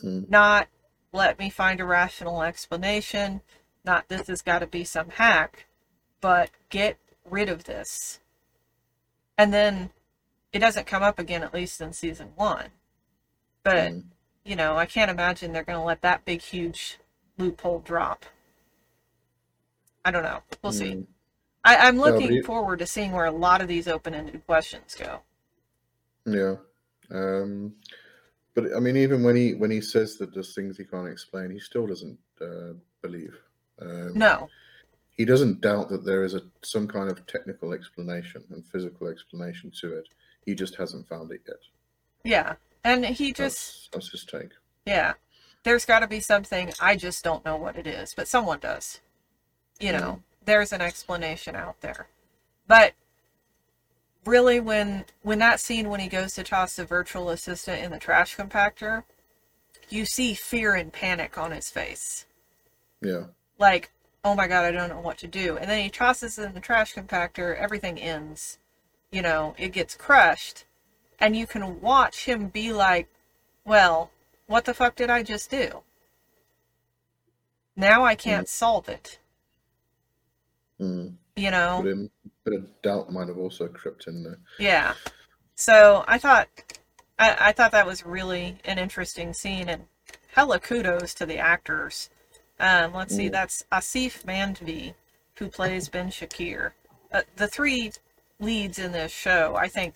[0.00, 0.22] Hmm.
[0.28, 0.68] not
[1.12, 3.40] let me find a rational explanation.
[3.84, 5.66] Not this has got to be some hack
[6.20, 8.20] but get rid of this.
[9.38, 9.90] And then
[10.52, 12.66] it doesn't come up again at least in season one.
[13.62, 13.98] But hmm
[14.44, 16.98] you know, I can't imagine they're going to let that big, huge
[17.38, 18.24] loophole drop.
[20.04, 20.40] I don't know.
[20.62, 20.78] We'll mm.
[20.78, 21.06] see.
[21.64, 25.20] I, am looking no, forward to seeing where a lot of these open-ended questions go.
[26.24, 26.56] Yeah,
[27.10, 27.74] um,
[28.54, 31.50] but I mean, even when he when he says that there's things he can't explain,
[31.50, 33.36] he still doesn't uh, believe.
[33.80, 34.48] Um, no,
[35.16, 39.70] he doesn't doubt that there is a some kind of technical explanation and physical explanation
[39.80, 40.08] to it.
[40.44, 41.56] He just hasn't found it yet.
[42.24, 42.54] Yeah,
[42.84, 43.90] and he just.
[43.92, 44.50] That's, that's his take.
[44.86, 45.14] Yeah.
[45.62, 46.72] There's got to be something.
[46.80, 49.00] I just don't know what it is, but someone does.
[49.78, 50.20] You know, mm.
[50.44, 52.08] there's an explanation out there.
[52.66, 52.94] But
[54.24, 57.98] really when when that scene when he goes to toss the virtual assistant in the
[57.98, 59.04] trash compactor
[59.88, 62.26] you see fear and panic on his face
[63.00, 63.24] yeah
[63.58, 63.90] like
[64.24, 66.54] oh my god i don't know what to do and then he tosses it in
[66.54, 68.58] the trash compactor everything ends
[69.10, 70.64] you know it gets crushed
[71.20, 73.08] and you can watch him be like,
[73.64, 74.10] well,
[74.46, 75.82] what the fuck did I just do?
[77.76, 78.50] Now I can't mm.
[78.50, 79.18] solve it.
[80.80, 81.14] Mm.
[81.36, 81.80] You know?
[81.82, 84.38] But, a bit of doubt might have also crept in there.
[84.58, 84.94] Yeah.
[85.54, 86.48] So I thought
[87.18, 89.84] I, I thought that was really an interesting scene and
[90.34, 92.08] hella kudos to the actors.
[92.58, 93.16] Um, let's mm.
[93.16, 94.94] see, that's Asif Mandvi,
[95.36, 96.72] who plays Ben Shakir.
[97.12, 97.92] Uh, the three
[98.38, 99.94] leads in this show, I think,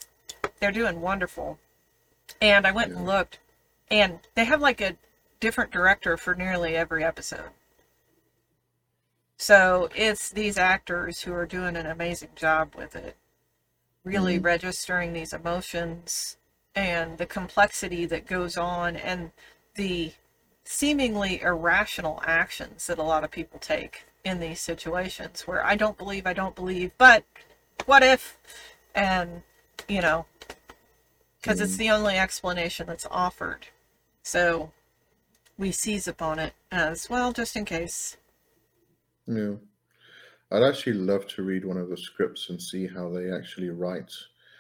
[0.65, 1.59] they're doing wonderful.
[2.41, 2.97] And I went yeah.
[2.97, 3.39] and looked,
[3.91, 4.97] and they have like a
[5.41, 7.51] different director for nearly every episode.
[9.37, 13.19] So it's these actors who are doing an amazing job with it,
[14.05, 14.47] really mm-hmm.
[14.47, 16.39] registering these emotions
[16.75, 19.33] and the complexity that goes on and
[19.75, 20.12] the
[20.65, 25.99] seemingly irrational actions that a lot of people take in these situations where I don't
[25.99, 27.25] believe, I don't believe, but
[27.85, 28.39] what if?
[28.95, 29.43] And,
[29.89, 30.25] you know,
[31.45, 33.66] because it's the only explanation that's offered.
[34.22, 34.72] So
[35.59, 38.16] we seize upon it as well, just in case.
[39.26, 39.53] Yeah.
[40.51, 44.12] I'd actually love to read one of the scripts and see how they actually write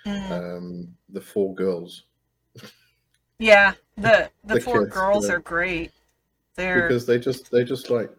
[0.06, 0.30] mm.
[0.30, 2.04] um, the four girls.
[3.38, 5.90] Yeah, the the, the four kids, girls are great.
[6.54, 8.10] They're because they just they just like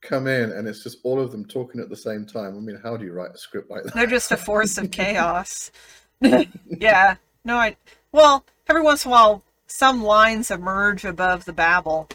[0.00, 2.56] come in and it's just all of them talking at the same time.
[2.56, 3.94] I mean, how do you write a script like that?
[3.94, 5.70] They're just a force of chaos.
[6.20, 7.16] yeah.
[7.44, 7.76] No, I
[8.12, 12.08] well, every once in a while, some lines emerge above the babble,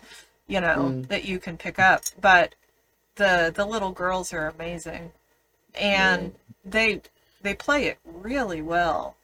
[0.47, 1.07] you know, mm.
[1.07, 2.03] that you can pick up.
[2.19, 2.55] But
[3.15, 5.11] the the little girls are amazing,
[5.75, 6.33] and
[6.65, 7.01] they
[7.41, 9.15] they play it really well,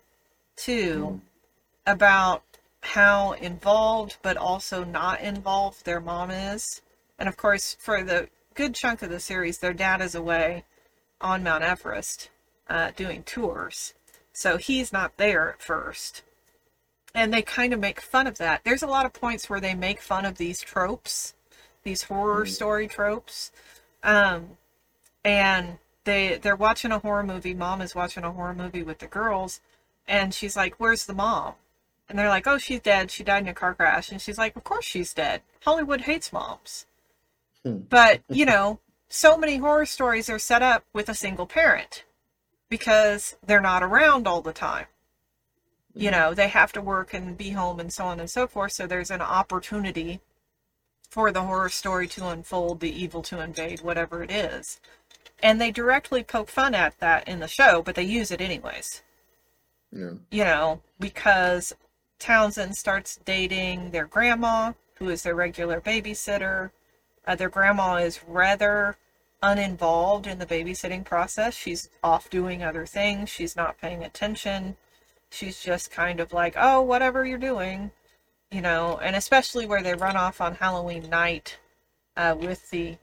[0.55, 1.91] too, mm.
[1.91, 2.43] about
[2.81, 6.81] how involved but also not involved their mom is.
[7.17, 10.63] And of course, for the good chunk of the series, their dad is away
[11.21, 12.29] on Mount Everest
[12.69, 13.93] uh, doing tours.
[14.39, 16.23] So he's not there at first
[17.13, 18.61] and they kind of make fun of that.
[18.63, 21.33] There's a lot of points where they make fun of these tropes,
[21.83, 22.49] these horror Mm.
[22.49, 23.51] story tropes.
[24.01, 24.57] Um,
[25.25, 27.53] and they they're watching a horror movie.
[27.53, 29.59] Mom is watching a horror movie with the girls,
[30.07, 31.55] and she's like, "Where's the mom?"
[32.07, 33.11] And they're like, "Oh, she's dead.
[33.11, 35.41] She died in a car crash." And she's like, "Of course she's dead.
[35.65, 36.85] Hollywood hates moms."
[37.63, 37.79] Hmm.
[37.89, 38.79] But you know,
[39.09, 42.05] so many horror stories are set up with a single parent
[42.69, 44.85] because they're not around all the time.
[45.95, 48.73] You know they have to work and be home and so on and so forth.
[48.73, 50.21] So there's an opportunity
[51.09, 54.79] for the horror story to unfold the evil to invade whatever it is.
[55.41, 59.01] And they directly poke fun at that in the show but they use it anyways.
[59.91, 60.11] Yeah.
[60.29, 61.73] you know because
[62.19, 66.71] townsend starts dating their grandma who is their regular babysitter.
[67.25, 68.97] Uh, their grandma is rather
[69.41, 74.75] uninvolved in the babysitting process she's off doing other things she's not paying attention
[75.29, 77.91] she's just kind of like, oh, whatever you're doing,
[78.51, 81.57] you know, and especially where they run off on Halloween night
[82.17, 82.97] uh, with the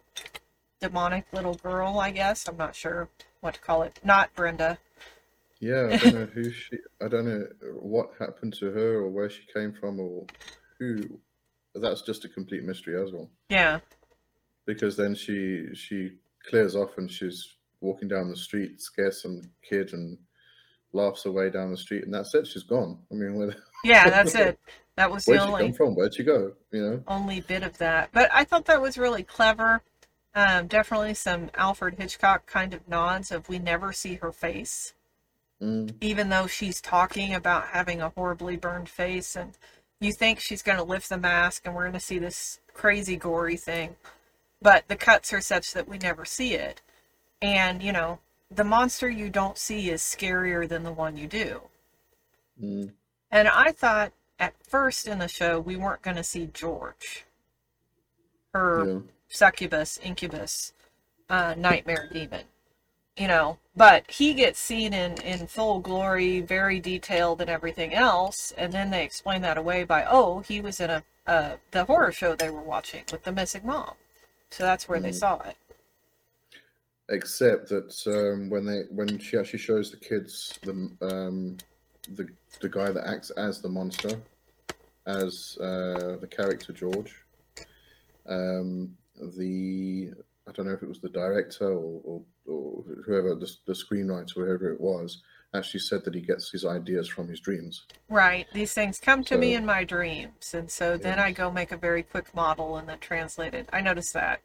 [0.80, 2.49] demonic little girl, I guess.
[2.49, 3.09] I'm not sure
[3.41, 3.99] what to call it.
[4.05, 4.78] Not Brenda.
[5.61, 6.76] Yeah, I don't know who she.
[7.03, 7.47] I don't know
[7.80, 10.26] what happened to her or where she came from or
[10.78, 11.18] who.
[11.74, 13.30] That's just a complete mystery as well.
[13.49, 13.80] Yeah.
[14.66, 16.12] Because then she she
[16.49, 20.19] clears off and she's walking down the street, scares some kid and
[20.93, 22.47] laughs away down the street, and that's it.
[22.47, 22.99] She's gone.
[23.11, 24.59] I mean, where, Yeah, that's it.
[24.97, 25.53] That was the only.
[25.53, 25.95] where'd she come from?
[25.95, 26.53] Where'd she go?
[26.73, 27.03] You know?
[27.07, 28.11] only bit of that.
[28.13, 29.83] But I thought that was really clever.
[30.35, 34.95] Um, definitely some Alfred Hitchcock kind of nods of we never see her face.
[35.63, 39.57] Mm, even though she's talking about having a horribly burned face and
[40.01, 43.17] you think she's going to lift the mask and we're going to see this crazy
[43.17, 43.97] gory thing
[44.61, 46.81] but the cuts are such that we never see it.
[47.43, 48.19] And you know
[48.51, 51.63] the monster you don't see is scarier than the one you do.
[52.63, 52.93] Mm,
[53.31, 57.25] and i thought at first in the show we weren't going to see george.
[58.55, 58.99] Her yeah.
[59.29, 60.73] succubus, incubus,
[61.29, 62.45] uh, nightmare demon.
[63.17, 68.53] You know, but he gets seen in in full glory, very detailed and everything else,
[68.59, 72.13] and then they explain that away by oh he was in a uh, the horror
[72.13, 73.95] show they were watching with the missing mom,
[74.51, 75.15] so that's where they Mhm.
[75.15, 75.57] saw it.
[77.09, 80.73] Except that um, when they when she actually shows the kids the
[81.03, 81.57] um,
[82.17, 82.29] the
[82.61, 84.21] the guy that acts as the monster,
[85.07, 87.15] as uh, the character George,
[88.27, 88.97] um,
[89.37, 90.13] the
[90.49, 94.33] I don't know if it was the director or, or, or whoever the, the screenwriter
[94.35, 95.23] whoever it was
[95.57, 97.85] actually said that he gets his ideas from his dreams.
[98.09, 101.73] Right, these things come to me in my dreams, and so then I go make
[101.73, 103.69] a very quick model and then translate it.
[103.73, 104.41] I noticed that.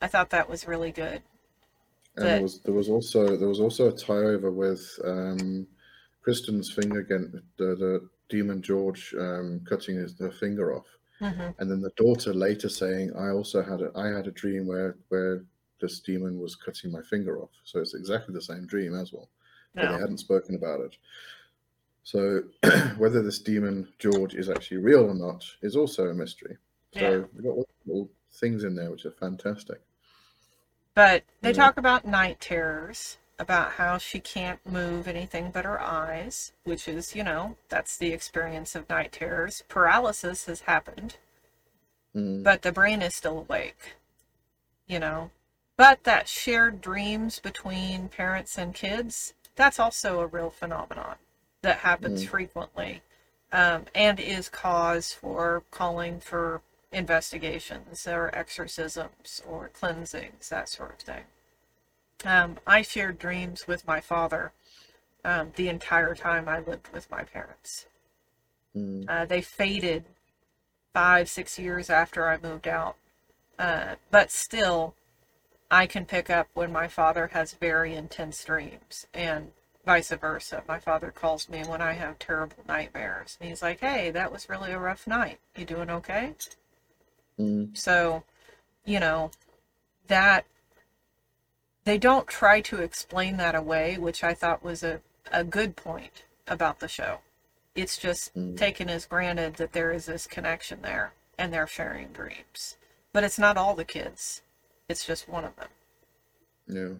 [0.00, 1.22] I thought that was really good.
[2.16, 5.66] And That- there was there was also there was also a tie over with um,
[6.22, 10.86] Kristen's finger again, the, the demon George um, cutting his her finger off,
[11.18, 14.66] hmm and then the daughter later saying, "I also had a I had a dream
[14.66, 15.44] where where
[15.80, 19.28] this demon was cutting my finger off." So it's exactly the same dream as well,
[19.74, 20.96] but they hadn't spoken about it.
[22.04, 22.42] So
[22.96, 26.56] whether this demon George is actually real or not is also a mystery.
[26.92, 27.24] So Yeah.
[27.34, 29.80] we've got all, all things in there which are fantastic.
[30.94, 31.56] But they Yeah.
[31.58, 37.14] talk about night terrors, about how she can't move anything but her eyes, which is,
[37.14, 39.62] you know, that's the experience of night terrors.
[39.68, 41.16] Paralysis has happened,
[42.14, 43.96] Mm, but the brain is still awake,
[44.86, 45.30] you know.
[45.76, 51.16] But that shared dreams between parents and kids, that's also a real phenomenon
[51.62, 52.28] that happens Mm.
[52.28, 53.02] frequently
[53.52, 61.00] um, and is cause for calling for investigations or exorcisms or cleansings, that sort of
[61.00, 61.24] thing.
[62.24, 64.52] Um, I shared dreams with my father
[65.24, 67.86] um, the entire time I lived with my parents.
[68.74, 70.04] mm, Uh, they faded
[70.94, 72.96] five, six years after I moved out.
[73.58, 74.94] Uh, but still,
[75.70, 79.52] I can pick up when my father has very intense dreams and
[79.84, 80.62] vice versa.
[80.66, 83.36] My father calls me when I have terrible nightmares.
[83.40, 85.40] And he's like, hey, that was really a rough night.
[85.56, 86.34] You doing okay?
[87.38, 88.24] mm, So,
[88.84, 89.30] you know,
[90.08, 90.46] that
[91.84, 95.00] they don't try to explain that away, which I thought was a,
[95.32, 97.20] a good point about the show.
[97.74, 98.56] It's just Mm.
[98.56, 102.76] taken as granted that there is this connection there and they're sharing dreams.
[103.12, 104.42] But it's not all the kids,
[104.88, 105.68] it's just one of them.
[106.66, 106.94] Yeah.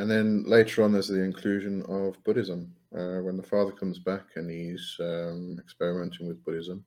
[0.00, 2.74] And then later on, there's the inclusion of Buddhism.
[2.94, 6.84] Uh, when the father comes back and he's um, experimenting with Buddhism,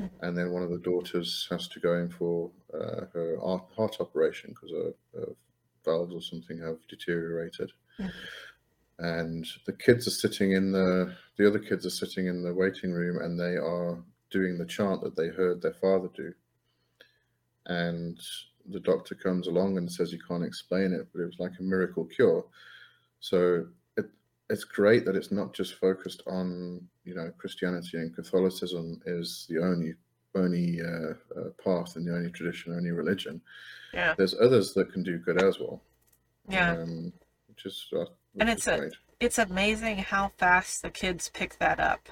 [0.00, 0.10] Mhm.
[0.22, 4.50] and then one of the daughters has to go in for uh, her heart, operation
[4.50, 5.32] because her, her
[5.84, 7.70] valves or something have deteriorated.
[7.98, 8.10] Mhm.
[8.98, 12.92] and the kids are sitting in the the other kids are sitting in the waiting
[12.92, 16.32] room, and they are doing the chant that they heard their father do.
[17.66, 18.20] And
[18.70, 21.62] the doctor comes along and says he can't explain it, but it was like a
[21.62, 22.44] miracle cure.
[23.20, 24.06] So it
[24.50, 29.58] it's great that it's not just focused on you know Christianity and Catholicism is the
[29.62, 29.94] only
[30.34, 33.40] only uh, uh, path and the only tradition, only religion.
[33.92, 34.14] Yeah.
[34.18, 35.80] There's others that can do good as well.
[36.48, 36.72] Yeah.
[36.72, 37.12] Um,
[37.48, 38.06] which is uh,
[38.40, 38.92] And it's is a- great.
[39.20, 42.08] it's amazing how fast the kids pick that up.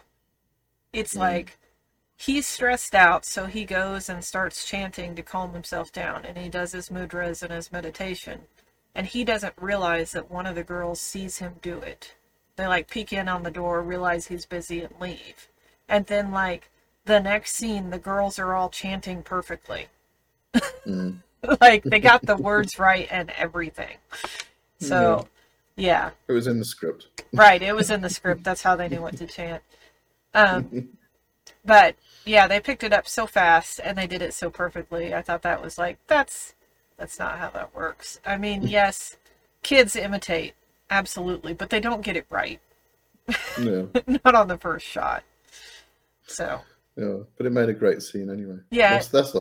[0.92, 1.18] It's Mm.
[1.18, 1.58] like
[2.22, 6.48] he's stressed out, so he goes and starts chanting to calm himself down, and he
[6.48, 8.42] does his mudras and his meditation.
[8.94, 12.14] And he doesn't realize that one of the girls sees him do it.
[12.56, 15.48] They like peek in on the door, realize he's busy, and leave.
[15.88, 16.70] And then, like,
[17.06, 19.86] the next scene, the girls are all chanting perfectly.
[20.86, 21.22] Mm.
[21.60, 23.96] like, they got the words right and everything.
[24.78, 25.26] So,
[25.74, 26.10] yeah.
[26.28, 27.24] It was in the script.
[27.32, 28.44] Right, it was in the script.
[28.44, 29.62] That's how they knew what to chant.
[30.34, 30.90] Um,
[31.64, 35.14] but yeah, they picked it up so fast and they did it so perfectly.
[35.14, 36.54] I thought that was like that's
[36.96, 38.20] that's not how that works.
[38.24, 39.16] I mean, yes,
[39.62, 40.54] kids imitate
[40.90, 42.60] absolutely, but they don't get it right.
[43.60, 43.82] yeah,
[44.24, 45.22] not on the first shot.
[46.26, 46.60] So
[46.96, 48.58] yeah, but it made a great scene anyway.
[48.70, 48.92] Yeah.
[48.94, 49.40] that's, that's the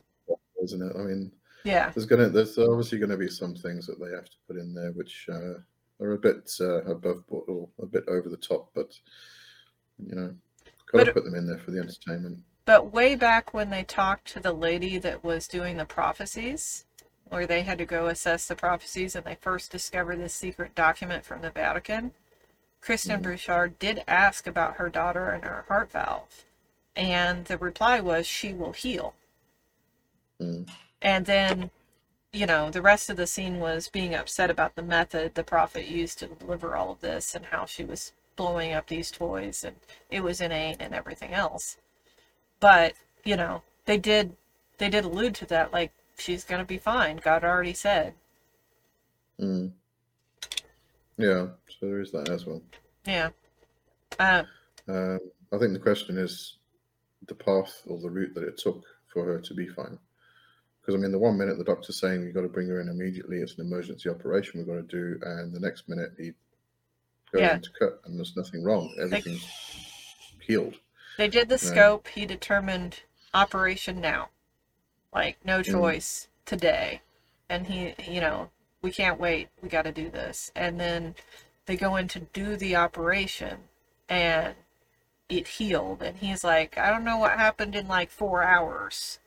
[0.62, 0.92] isn't it?
[0.96, 1.32] I mean,
[1.64, 4.74] yeah, there's gonna there's obviously gonna be some things that they have to put in
[4.74, 5.54] there which uh,
[6.00, 8.92] are a bit uh, above board or a bit over the top, but
[9.98, 10.34] you know,
[10.90, 12.38] got to But- put them in there for the entertainment.
[12.64, 16.84] But way back when they talked to the lady that was doing the prophecies,
[17.28, 21.24] where they had to go assess the prophecies and they first discovered this secret document
[21.24, 22.12] from the Vatican,
[22.80, 23.24] Kristen Mhm.
[23.24, 26.44] Bouchard did ask about her daughter and her heart valve.
[26.96, 29.14] And the reply was she will heal.
[30.40, 30.68] Mm.
[31.00, 31.70] And then,
[32.32, 35.86] you know, the rest of the scene was being upset about the method the prophet
[35.86, 39.76] used to deliver all of this and how she was blowing up these toys and
[40.10, 41.78] it was inane and everything else.
[42.62, 42.94] But,
[43.24, 44.36] you know, they did
[44.78, 47.16] they did allude to that like she's going to be fine.
[47.16, 48.14] God already said.
[49.40, 49.72] Mm.
[51.18, 52.62] Yeah, so there is that as well.
[53.04, 53.30] Yeah.
[54.18, 54.44] Uh,
[54.86, 55.18] Um,
[55.52, 56.58] I think the question is
[57.26, 59.98] the path or the route that it took for her to be fine.
[60.80, 62.88] Because I mean, the one minute the doctor's saying you've got to bring her in
[62.88, 66.32] immediately, it's an emergency operation we've got to do, and the next minute he
[67.32, 67.54] goes Yeah.
[67.54, 69.46] into cut and there's nothing wrong, everything's
[70.40, 70.78] healed.
[71.18, 71.60] They did the Right.
[71.60, 72.08] scope.
[72.08, 73.00] He determined
[73.34, 74.30] operation now.
[75.12, 77.02] Like no choice today.
[77.48, 78.50] And he, you know,
[78.80, 79.48] we can't wait.
[79.62, 80.50] We got to do this.
[80.56, 81.14] And then
[81.66, 83.68] they go in to do the operation
[84.08, 84.54] and
[85.28, 89.18] it healed and he's like, I don't know what happened in like 4 hours.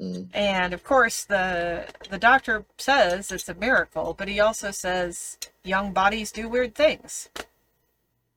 [0.00, 0.28] Mm.
[0.34, 5.92] And of course the the doctor says it's a miracle, but he also says young
[5.92, 7.28] bodies do weird things.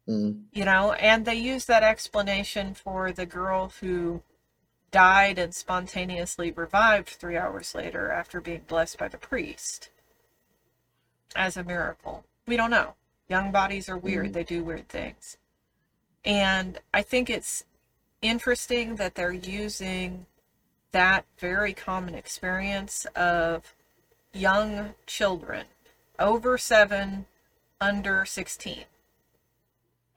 [0.09, 0.45] Mm.
[0.51, 4.23] you know and they use that explanation for the girl who
[4.89, 9.89] died and spontaneously revived three hours later after being blessed by the priest
[11.35, 12.23] as a miracle.
[12.47, 12.95] We don't know.
[13.27, 14.29] Young bodies are weird.
[14.29, 14.33] Mhm.
[14.33, 15.37] they do weird things.
[16.25, 17.63] And i think it's
[18.21, 20.25] interesting that they're using
[20.91, 23.75] that very common experience of
[24.33, 25.67] young children
[26.17, 27.27] over seven
[27.79, 28.85] under 16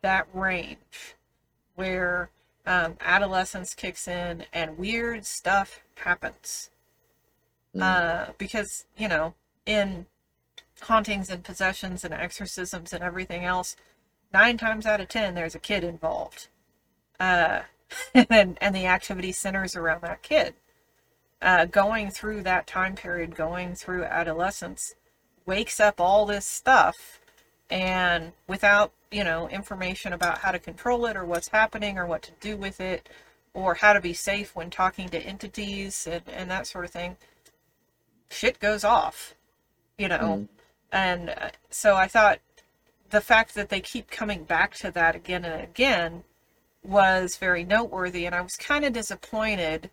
[0.02, 1.16] that range
[1.74, 2.30] where
[2.66, 6.70] um, adolescence kicks in and weird stuff happens.
[7.74, 7.82] Mm.
[7.82, 9.34] Uh, because, you know,
[9.64, 10.06] in
[10.82, 13.76] hauntings and possessions and exorcisms and everything else,
[14.32, 16.48] nine times out of ten, there's a kid involved.
[17.18, 17.62] Uh,
[18.14, 20.54] and, and the activity centers around that kid.
[21.40, 24.94] Uh, going through that time period, going through adolescence,
[25.44, 27.18] wakes up all this stuff
[27.68, 32.22] and without you know information about how to control it or what's happening or what
[32.22, 33.08] to do with it
[33.54, 37.16] or how to be safe when talking to entities and, and that sort of thing
[38.30, 39.34] shit goes off
[39.98, 40.48] you know Mm.
[40.90, 42.38] and uh, so i thought
[43.10, 46.24] the fact that they keep coming back to that again and again
[46.82, 49.90] was very noteworthy and i was kind of disappointed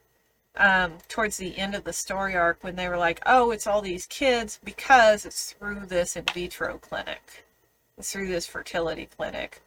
[0.58, 3.82] um, towards the end of the story arc when they were like oh it's all
[3.82, 7.46] these kids because it's through this in vitro clinic
[8.02, 9.62] through this fertility clinic.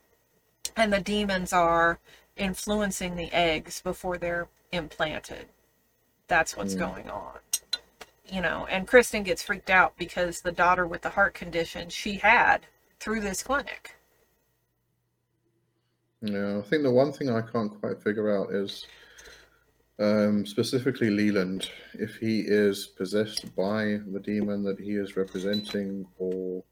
[0.77, 1.99] And the demons are
[2.37, 5.47] influencing the eggs before they're implanted.
[6.29, 6.79] That's what's Mm.
[6.79, 7.39] going on.
[8.27, 12.15] You know, and Kristen gets freaked out because the daughter with the heart condition she
[12.15, 12.67] had
[13.01, 13.97] through this clinic.
[16.23, 18.87] Yeah, I think the one thing I can't quite figure out is
[19.99, 26.65] um, specifically Leland, if he is possessed by the demon that he is representing, or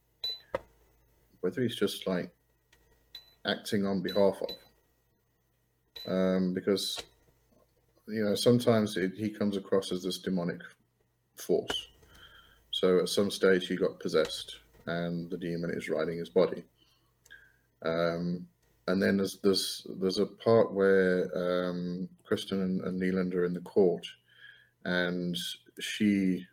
[1.41, 2.31] whether he's just like
[3.47, 4.51] acting on behalf of.
[6.11, 6.99] Um, because
[8.09, 10.61] you know sometimes it, he comes across as this demonic
[11.37, 11.89] force.
[12.71, 16.65] So at some stage he got possessed, and the demon is riding his body.
[17.85, 18.47] Um,
[18.87, 23.55] and then there's there's there's a part where um, Kristen and, and Leland are in
[23.55, 24.07] the court,
[24.85, 25.37] and
[25.79, 26.47] she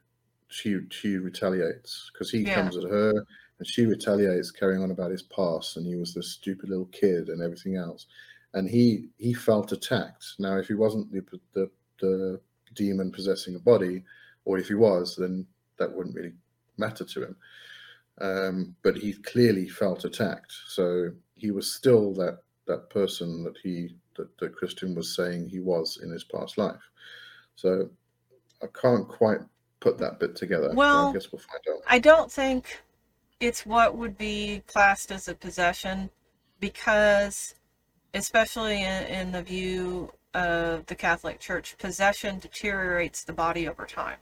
[0.47, 2.55] she she retaliates because he Yeah.
[2.55, 3.13] comes at her
[3.59, 7.29] and she retaliates carrying on about his past and he was this stupid little kid
[7.29, 8.07] and everything else.
[8.53, 10.25] And he he felt attacked.
[10.39, 12.41] Now if he wasn't the the, the
[12.73, 14.03] demon possessing a body
[14.45, 15.45] or if he was then
[15.79, 16.33] that wouldn't really
[16.77, 17.35] matter to him.
[18.19, 20.53] Um, but he clearly felt attacked.
[20.67, 25.59] So he was still that that person that he that, that Kristen was saying he
[25.59, 26.89] was in his past life.
[27.55, 27.89] So
[28.63, 29.39] i can't quite
[29.79, 31.83] put that bit together Well, i guess we'll find out.
[31.87, 32.81] I don't think
[33.39, 36.09] it's what would be classed as a possession
[36.59, 37.53] because,
[38.13, 44.17] especially in, in the view of the Catholic Church, possession deteriorates the body over time.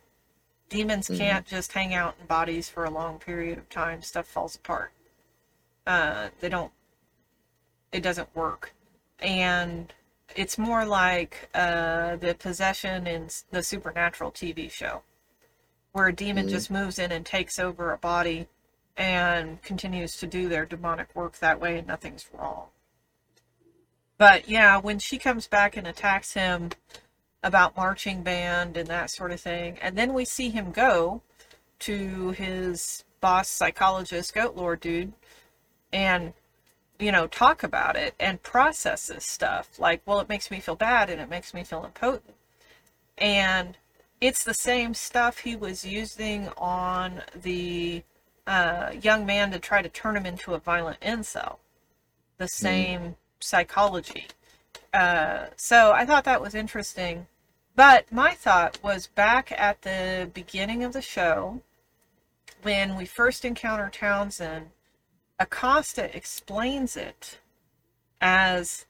[0.69, 1.17] Demons Mhm.
[1.17, 4.91] can't just hang out in bodies for a long period of time, stuff falls apart.
[5.85, 6.73] Uh, they don't,
[7.91, 8.73] it doesn't work.
[9.19, 9.93] And
[10.35, 15.03] it's more like uh, the possession in the Supernatural TV show
[15.91, 16.49] where a demon Mhm.
[16.49, 18.49] just moves in and takes over a body
[18.97, 22.67] and continues to do their demonic work that way and nothing's wrong.
[24.17, 26.71] But yeah, when she comes back and attacks him
[27.43, 31.21] about marching band and that sort of thing, and then we see him go
[31.79, 35.13] to his boss psychologist, Goat Lord dude,
[35.91, 36.33] and
[36.99, 39.79] you know, talk about it and process this stuff.
[39.79, 42.35] Like, well, it makes me feel bad and it makes me feel impotent.
[43.17, 43.77] And
[44.21, 48.03] it's the same stuff he was using on the
[48.47, 51.57] uh, young man to try to turn him into a violent incel.
[52.37, 54.27] The same psychology.
[54.93, 57.27] Uh, so I thought that was interesting.
[57.75, 61.61] But my thought was back at the beginning of the show
[62.61, 64.71] when we first encounter Townsend,
[65.39, 67.39] Acosta explains it
[68.21, 68.85] as,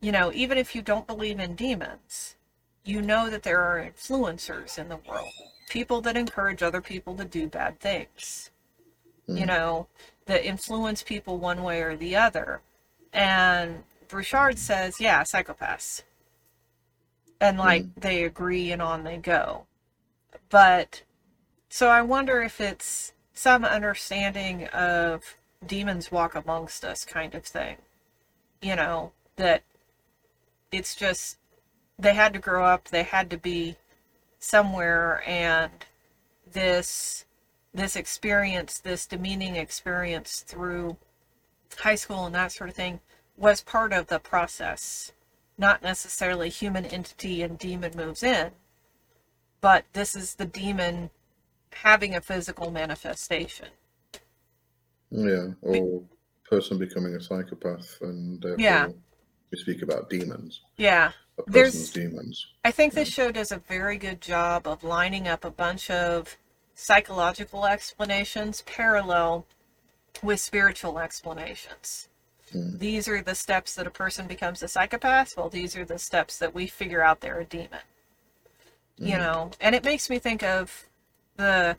[0.00, 2.36] you know, even if you don't believe in demons,
[2.84, 5.32] you know that there are influencers in the world,
[5.68, 8.50] people that encourage other people to do bad things,
[9.34, 9.48] you Mm.
[9.48, 9.86] know,
[10.26, 12.60] that influence people one way or the other.
[13.12, 16.02] And Bouchard says, yeah, psychopaths.
[17.40, 19.66] And like they agree and on they go.
[20.50, 21.02] But
[21.68, 27.76] so I wonder if it's some understanding of demons walk amongst us kind of thing.
[28.60, 29.62] You know, that
[30.72, 31.38] it's just
[31.98, 33.76] they had to grow up, they had to be
[34.38, 35.70] somewhere and
[36.50, 37.24] this
[37.78, 40.96] this experience, this demeaning experience through
[41.78, 43.00] high school and that sort of thing
[43.36, 45.12] was part of the process.
[45.56, 48.50] Not necessarily human entity and demon moves in,
[49.60, 51.10] but this is the demon
[51.72, 53.68] having a physical manifestation.
[55.10, 56.02] Yeah, or
[56.44, 58.88] person becoming a psychopath, and Yeah.
[59.50, 61.12] we speak about demons, Yeah.
[61.46, 62.46] There's- demons.
[62.64, 66.36] I think this show does a very good job of lining up a bunch of
[66.78, 69.44] psychological explanations parallel
[70.22, 72.08] with spiritual explanations.
[72.54, 72.78] Mm.
[72.78, 75.36] These are the steps that a person becomes a psychopath.
[75.36, 77.80] Well, these are the steps that we figure out they're a demon.
[78.96, 79.18] You Mhm.
[79.18, 80.86] know, and it makes me think of
[81.36, 81.76] the,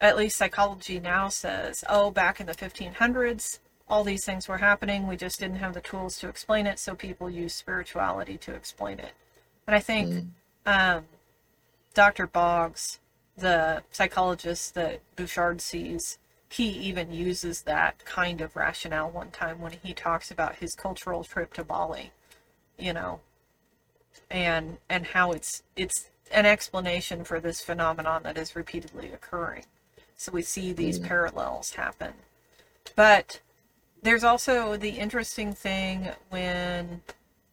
[0.00, 5.06] at least psychology now says, oh, back in the 1500s, all these things were happening.
[5.06, 9.00] We just didn't have the tools to explain it, so people use spirituality to explain
[9.00, 9.12] it.
[9.66, 10.30] And I think Mm.
[10.64, 11.08] um,
[11.92, 12.26] Dr.
[12.26, 13.00] Boggs,
[13.36, 16.18] the psychologist that Bouchard sees,
[16.50, 21.24] he even uses that kind of rationale one time when he talks about his cultural
[21.24, 22.12] trip to Bali,
[22.78, 23.20] you know,
[24.30, 29.64] and and how it's it's an explanation for this phenomenon that is repeatedly occurring.
[30.16, 31.04] So we see these Mm.
[31.06, 32.14] parallels happen.
[32.94, 33.40] But
[34.02, 37.02] there's also the interesting thing when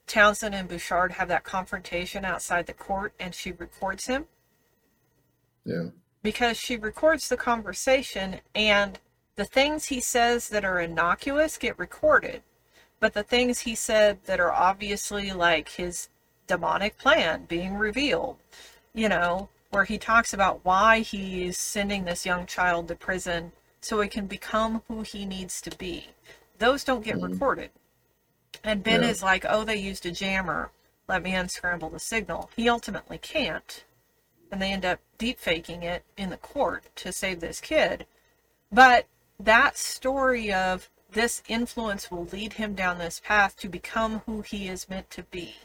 [0.06, 4.28] Townsend and Bouchard have that confrontation outside the court and she records him
[5.68, 5.90] Yeah,
[6.24, 9.00] because she records the conversation and
[9.36, 12.42] the things he says that are innocuous get recorded.
[13.00, 16.10] But the things he said that are obviously like his
[16.48, 18.38] demonic plan being revealed
[18.94, 23.52] you know where he talks about why he's sending this young child to prison
[23.82, 26.08] so he can become who he needs to be.
[26.58, 27.24] Those don't get Mhm.
[27.32, 27.72] recorded.
[28.64, 29.10] And ben Yeah.
[29.10, 30.72] is like oh they used a jammer.
[31.08, 32.50] Let me unscramble the signal.
[32.56, 33.84] He ultimately can't
[34.52, 38.06] and they end up deep faking it in the court to save this kid.
[38.72, 39.08] But
[39.40, 44.68] that story of this influence will lead him down this path to become who he
[44.68, 45.56] is meant to be.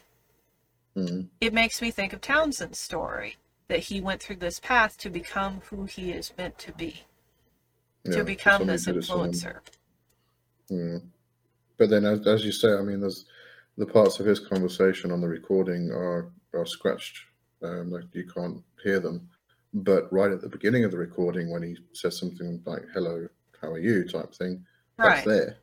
[0.95, 1.27] Mm.
[1.41, 5.61] It makes me think of Townsend's story that he went through this path to become
[5.69, 7.03] who he is meant to be,
[8.03, 9.31] Yeah, to become this did it for him.
[9.31, 9.59] influencer.
[10.71, 11.01] Mm.
[11.77, 13.25] But then, as, as you say, I mean, there's
[13.77, 17.17] the parts of his conversation on the recording are are scratched,
[17.63, 19.27] um, like you can't hear them.
[19.73, 23.27] But right at the beginning of the recording, when he says something like "Hello,
[23.61, 24.65] how are you?" type thing,
[24.97, 25.15] Right.
[25.15, 25.57] that's there.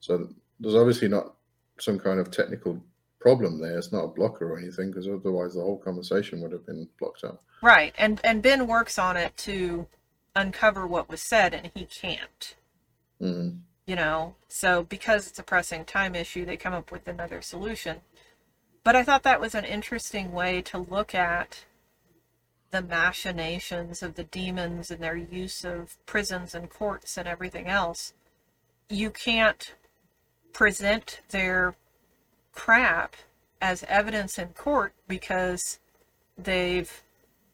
[0.00, 1.34] So there's obviously not
[1.78, 2.82] some kind of technical
[3.20, 3.78] problem there.
[3.78, 7.22] It's not a blocker or anything, because otherwise the whole conversation would have been blocked
[7.24, 7.40] out.
[7.62, 7.94] Right.
[7.98, 9.86] And and Ben works on it to
[10.34, 12.54] uncover what was said and he can't.
[13.20, 13.58] Mm.
[13.84, 17.98] you know so because it's a pressing time issue they come up with another solution
[18.84, 21.64] but i thought that was an interesting way to look at
[22.70, 28.12] the machinations of the demons and their use of prisons and courts and everything else
[28.88, 29.74] you can't
[30.52, 31.74] present their
[32.52, 33.16] crap
[33.60, 35.78] as evidence in court because
[36.38, 37.02] they've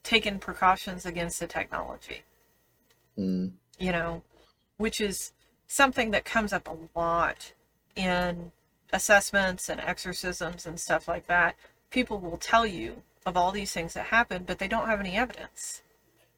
[0.02, 2.22] taken precautions against the technology
[3.18, 3.52] Mm.
[3.78, 4.22] you know,
[4.76, 5.32] which is
[5.66, 7.52] something that comes up a lot
[7.94, 8.52] in
[8.92, 11.56] assessments and exorcisms and stuff like that.
[11.90, 15.16] People will tell you of all these things that happen, but they don't have any
[15.16, 15.82] evidence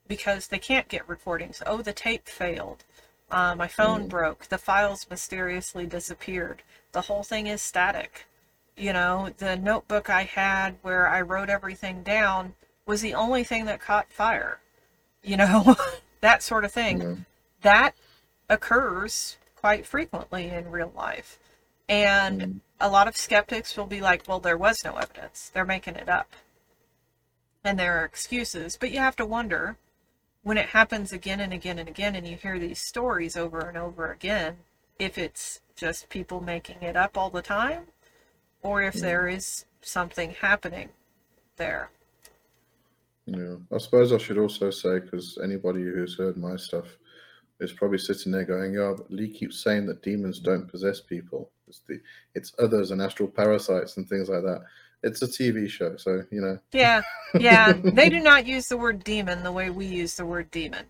[0.06, 1.62] because they can't get recordings.
[1.66, 2.84] Oh, the tape failed.
[3.30, 4.08] Uh, my phone Mm.
[4.08, 4.46] broke.
[4.48, 6.62] The files mysteriously disappeared.
[6.92, 8.26] The whole thing is static.
[8.76, 12.54] You know, the notebook I had where I wrote everything down
[12.86, 14.60] was the only thing that caught fire.
[15.22, 15.76] You know,
[16.22, 17.14] that sort of thing Yeah.
[17.62, 17.94] that
[18.48, 21.38] occurs quite frequently in real life.
[21.88, 22.60] And Mm.
[22.80, 25.50] a lot of skeptics will be like, well, there was no evidence.
[25.52, 26.34] They're making it up.
[27.64, 28.76] And there are excuses.
[28.76, 29.76] But you have to wonder
[30.42, 33.76] when it happens again and again and again, and you hear these stories over and
[33.76, 34.58] over again,
[34.98, 37.88] if it's just people making it up all the time,
[38.62, 40.90] or if there is something happening
[41.56, 41.90] there.
[43.26, 46.86] Yeah, I suppose I should also say because anybody who's heard my stuff
[47.60, 51.50] is probably sitting there going, "Yeah, but Lee keeps saying that demons don't possess people.
[51.68, 52.00] It's the
[52.34, 54.62] it's others and astral parasites and things like that."
[55.02, 56.58] It's a TV show, so you know.
[56.72, 57.02] Yeah,
[57.38, 57.74] yeah.
[57.92, 60.86] they do not use the word demon the way we use the word demon.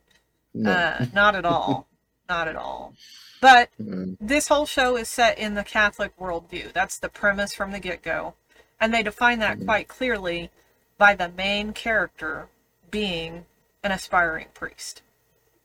[0.54, 0.72] No.
[0.72, 1.86] Uh, not at all.
[2.28, 2.94] not at all.
[3.40, 6.72] But Mm, this whole show is set in the Catholic worldview.
[6.72, 8.34] That's the premise from the get go.
[8.80, 9.66] And they define that Mhm.
[9.66, 10.50] quite clearly
[10.96, 12.48] by the main character
[12.90, 13.46] being
[13.84, 15.02] an aspiring priest.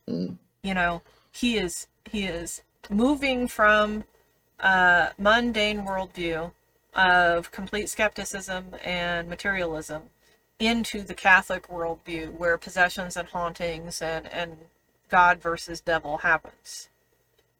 [0.09, 1.01] mm, You know,
[1.31, 4.03] he is he is moving from
[4.59, 6.51] a mundane worldview
[6.93, 10.03] of complete skepticism and materialism
[10.59, 14.57] into the Catholic worldview where possessions and hauntings and, and
[15.09, 16.89] God versus devil happens.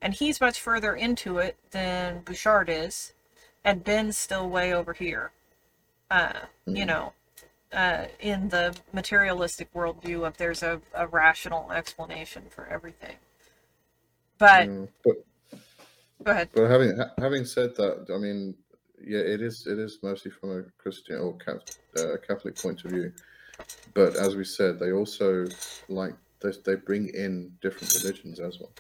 [0.02, 3.14] And he's much further into it than Bouchard is,
[3.64, 5.32] and Ben's still way over here.
[6.12, 6.88] Uh, you Mhm.
[6.88, 7.14] know,
[7.72, 13.18] uh, in the materialistic worldview of there's a, a rational explanation for everything.
[14.38, 14.86] But yeah.
[15.04, 15.26] But
[16.24, 16.50] go ahead.
[16.54, 18.56] but having ha- having said that, I mean,
[19.06, 22.92] yeah, it is it is mostly from a Christian or Catholic, uh, Catholic point of
[22.92, 23.12] view.
[23.94, 25.46] But as we said, they also
[25.90, 28.72] like they, they bring in different religions as well,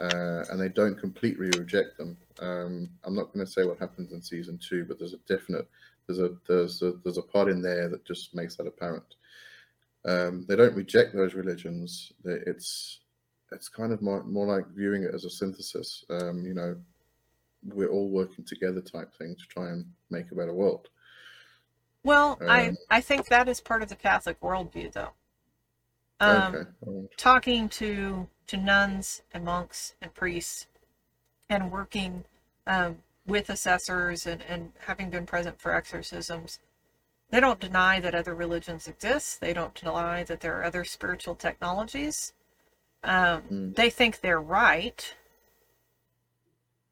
[0.00, 2.16] uh, and they don't completely reject them.
[2.40, 5.68] Um, I'm not going to say what happens in season two, but there's a definite
[6.08, 9.14] there's a there's a there's a part in there that just makes that apparent.
[10.04, 12.12] Um, they don't reject those religions.
[12.24, 13.00] It's
[13.52, 16.04] it's kind of more more like viewing it as a synthesis.
[16.10, 16.76] Um, you know,
[17.64, 20.88] we're all working together type thing to try and make a better world.
[22.04, 25.12] Well, I Um, I think that is part of the Catholic worldview, though.
[26.20, 26.70] Um, okay.
[26.86, 30.66] Um, talking to to nuns and monks and priests
[31.48, 32.24] and working
[32.66, 36.58] um, with assessors and, and having been present for exorcisms
[37.30, 41.34] they don't deny that other religions exist they don't deny that there are other spiritual
[41.34, 42.32] technologies
[43.04, 43.74] um, Mm.
[43.74, 45.14] they think they're right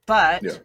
[0.06, 0.58] but Yeah.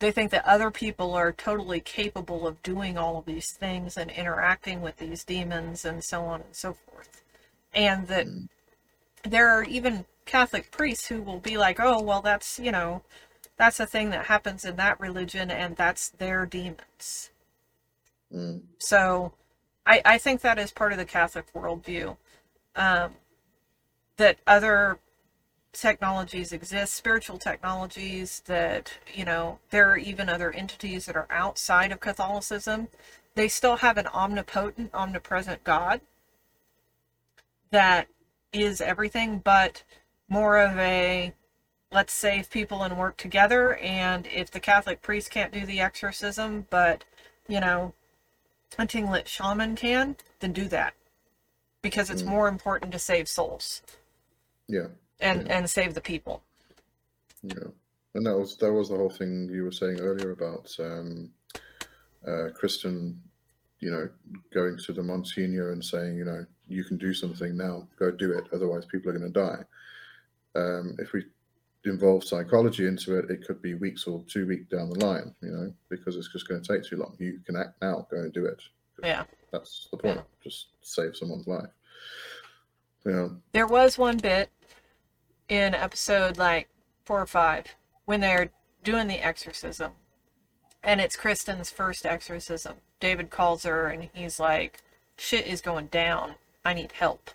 [0.00, 4.10] they think that other people are totally capable of doing all of these things and
[4.10, 7.22] interacting with these demons and so on and so forth
[7.74, 8.48] and that Mm.
[9.24, 13.02] there are even Catholic priests who will be like, oh, well, that's, you know,
[13.56, 17.30] that's a thing that happens in that religion and that's their demons.
[18.32, 19.32] mm, So
[19.86, 22.16] I, I think that is part of the Catholic worldview.
[22.76, 23.14] Um,
[24.20, 24.98] that other
[25.72, 31.90] technologies exist, spiritual technologies, that, you know, there are even other entities that are outside
[31.90, 32.88] of Catholicism.
[33.34, 36.02] They still have an omnipotent, omnipresent God
[37.70, 38.08] that
[38.52, 39.84] is everything, but
[40.28, 41.32] more of a
[41.90, 43.76] let's save people and work together.
[43.76, 47.04] And if the Catholic priest can't do the exorcism, but,
[47.48, 47.94] you know,
[48.78, 50.94] a Tlingit shaman can, then do that.
[51.82, 52.28] Because it's Mm.
[52.28, 53.82] more important to save souls
[54.70, 54.86] Yeah.
[55.20, 55.58] and, Yeah.
[55.58, 56.42] and save the people.
[57.42, 57.68] Yeah,
[58.14, 61.30] and that was that was the whole thing you were saying earlier about um,
[62.26, 63.20] uh, Kristen,
[63.80, 64.08] you know,
[64.52, 68.32] going to the Monsignor and saying, you know, you can do something now, go do
[68.32, 69.64] it, otherwise people are going to die.
[70.54, 71.24] Um, if we
[71.86, 75.50] involve psychology into it, it could be weeks or two weeks down the line, you
[75.50, 77.16] know, because it's just going to take too long.
[77.18, 78.60] You can act now, go and do it.
[79.02, 79.24] Yeah.
[79.50, 80.16] That's the point.
[80.16, 80.22] Yeah.
[80.44, 81.70] Just save someone's life.
[83.06, 83.28] Yeah.
[83.52, 84.50] There was one bit
[85.50, 86.68] in episode like
[87.04, 87.66] four or five
[88.06, 88.50] when they're
[88.84, 89.92] doing the exorcism,
[90.82, 92.76] and it's Kristen's first exorcism.
[93.00, 94.80] David calls her and he's like,
[95.18, 96.36] "Shit is going down.
[96.64, 97.30] I need help."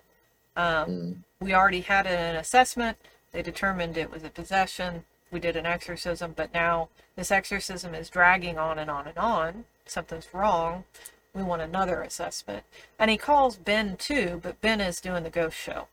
[0.55, 1.16] Um, Mm.
[1.41, 2.97] we already had an assessment.
[3.32, 5.05] They determined it was a possession.
[5.32, 9.66] We did an exorcism, but now this exorcism is dragging on and on and on.
[9.86, 10.86] Something's wrong.
[11.34, 12.63] We want another assessment.
[12.97, 15.89] And he calls Ben too, but Ben is doing the ghost show.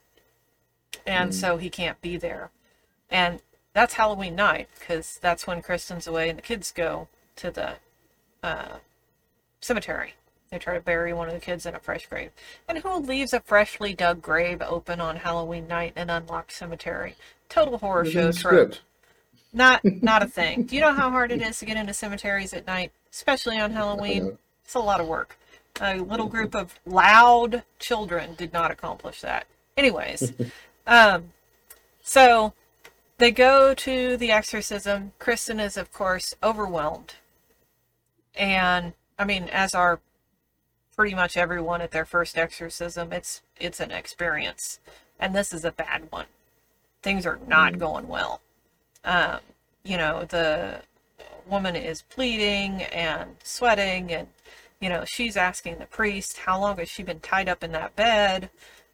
[1.07, 1.35] And Mm.
[1.35, 2.51] so he can't be there.
[3.11, 3.41] And
[3.73, 7.75] that's Halloween night because that's when Kristen's away and the kids go to the
[8.43, 8.79] uh,
[9.61, 10.15] cemetery.
[10.51, 12.31] They try to bury one of the kids in a fresh grave.
[12.69, 17.15] And who leaves a freshly dug grave open on Halloween night in an unlocked cemetery?
[17.49, 18.35] Total horror show trope.
[18.35, 18.81] script.
[19.55, 20.63] Not not a thing.
[20.67, 23.71] Do you know how hard it is to get into cemeteries at night, especially on
[23.73, 24.37] Halloween?
[24.65, 25.39] It's a lot of work.
[25.81, 29.47] A little group of loud children did not accomplish that.
[29.77, 30.33] Anyways,
[30.87, 31.33] um,
[32.03, 32.53] so
[33.19, 35.13] they go to the exorcism.
[35.19, 37.15] Kristen is, of course, overwhelmed,
[38.35, 40.01] and I mean, as are
[40.97, 44.81] pretty much everyone at their first exorcism, it's it's an experience,
[45.19, 46.27] and this is a bad one.
[47.03, 47.79] Things are not Mm.
[47.79, 48.41] going well.
[49.05, 49.41] Um,
[49.85, 50.83] you know, the
[51.47, 54.29] woman is bleeding and sweating, and
[54.81, 57.95] you know, she's asking the priest how long has she been tied up in that
[57.97, 58.51] bed,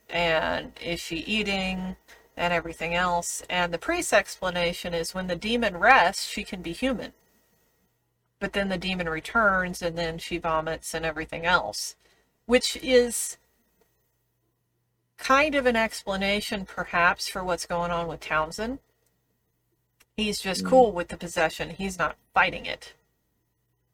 [0.08, 1.96] and is she eating,
[2.36, 3.42] and everything else.
[3.50, 7.12] And the priest's explanation is when the demon rests, she can be human.
[8.38, 11.96] But then the demon returns, and then she vomits and everything else,
[12.46, 13.36] which is
[15.16, 18.78] kind of an explanation, perhaps, for what's going on with Townsend.
[20.16, 20.70] He's just Mm.
[20.70, 21.70] cool with the possession.
[21.70, 22.94] He's not fighting it.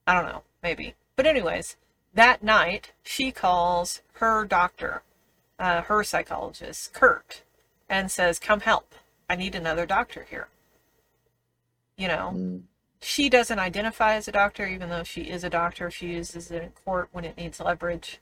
[0.07, 0.95] I don't know, maybe.
[1.17, 1.77] But anyways,
[2.12, 5.03] that night she calls her doctor,
[5.65, 7.43] uh, her psychologist, Kurt,
[7.89, 8.95] and says, "Come help.
[9.31, 10.49] I need another doctor here."
[11.97, 12.62] You know, Mm.
[13.01, 15.91] she doesn't identify as a doctor, even though she is a doctor.
[15.91, 18.21] She uses it in court when it needs leverage.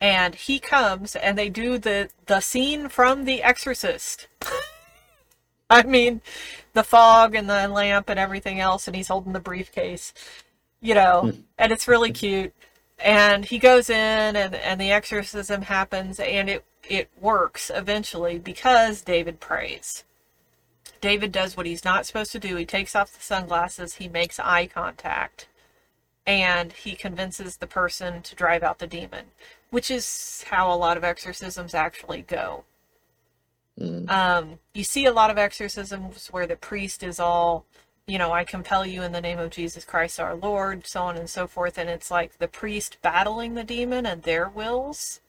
[0.00, 4.28] And he comes, and they do the the scene from The Exorcist.
[5.70, 6.20] I mean,
[6.74, 10.12] the fog and the lamp and everything else, and he's holding the briefcase,
[10.80, 12.52] you know, and it's really cute.
[12.98, 19.02] And he goes in, and and the exorcism happens, and it it works eventually because
[19.02, 20.04] David prays.
[21.00, 22.56] David does what he's not supposed to do.
[22.56, 25.46] He takes off the sunglasses, he makes eye contact,
[26.26, 29.26] and he convinces the person to drive out the demon,
[29.70, 32.64] which is how a lot of exorcisms actually go.
[33.78, 34.10] Mm.
[34.10, 37.64] Um, you see a lot of exorcisms where the priest is all,
[38.08, 41.16] you know, I compel you in the name of Jesus Christ our Lord, so on
[41.16, 45.20] and so forth, and it's like the priest battling the demon and their wills.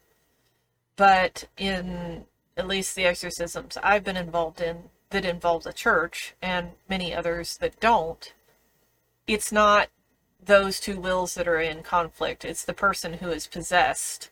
[0.95, 2.25] But in
[2.57, 7.57] at least the exorcisms I've been involved in that involve the church and many others
[7.57, 8.34] that don't,
[9.27, 9.89] it's not
[10.43, 12.45] those two wills that are in conflict.
[12.45, 14.30] It's the person who is possessed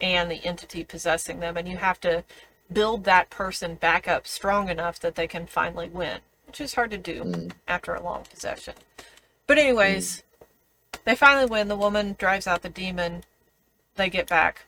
[0.00, 2.24] and the entity possessing them, and you have to
[2.72, 6.20] build that person back up strong enough that they can finally win,
[6.50, 7.52] which is hard to do Mm.
[7.68, 8.74] after a long possession.
[9.46, 10.24] But anyways,
[11.04, 11.68] they finally win.
[11.68, 13.22] The woman drives out the demon.
[13.94, 14.66] They get back.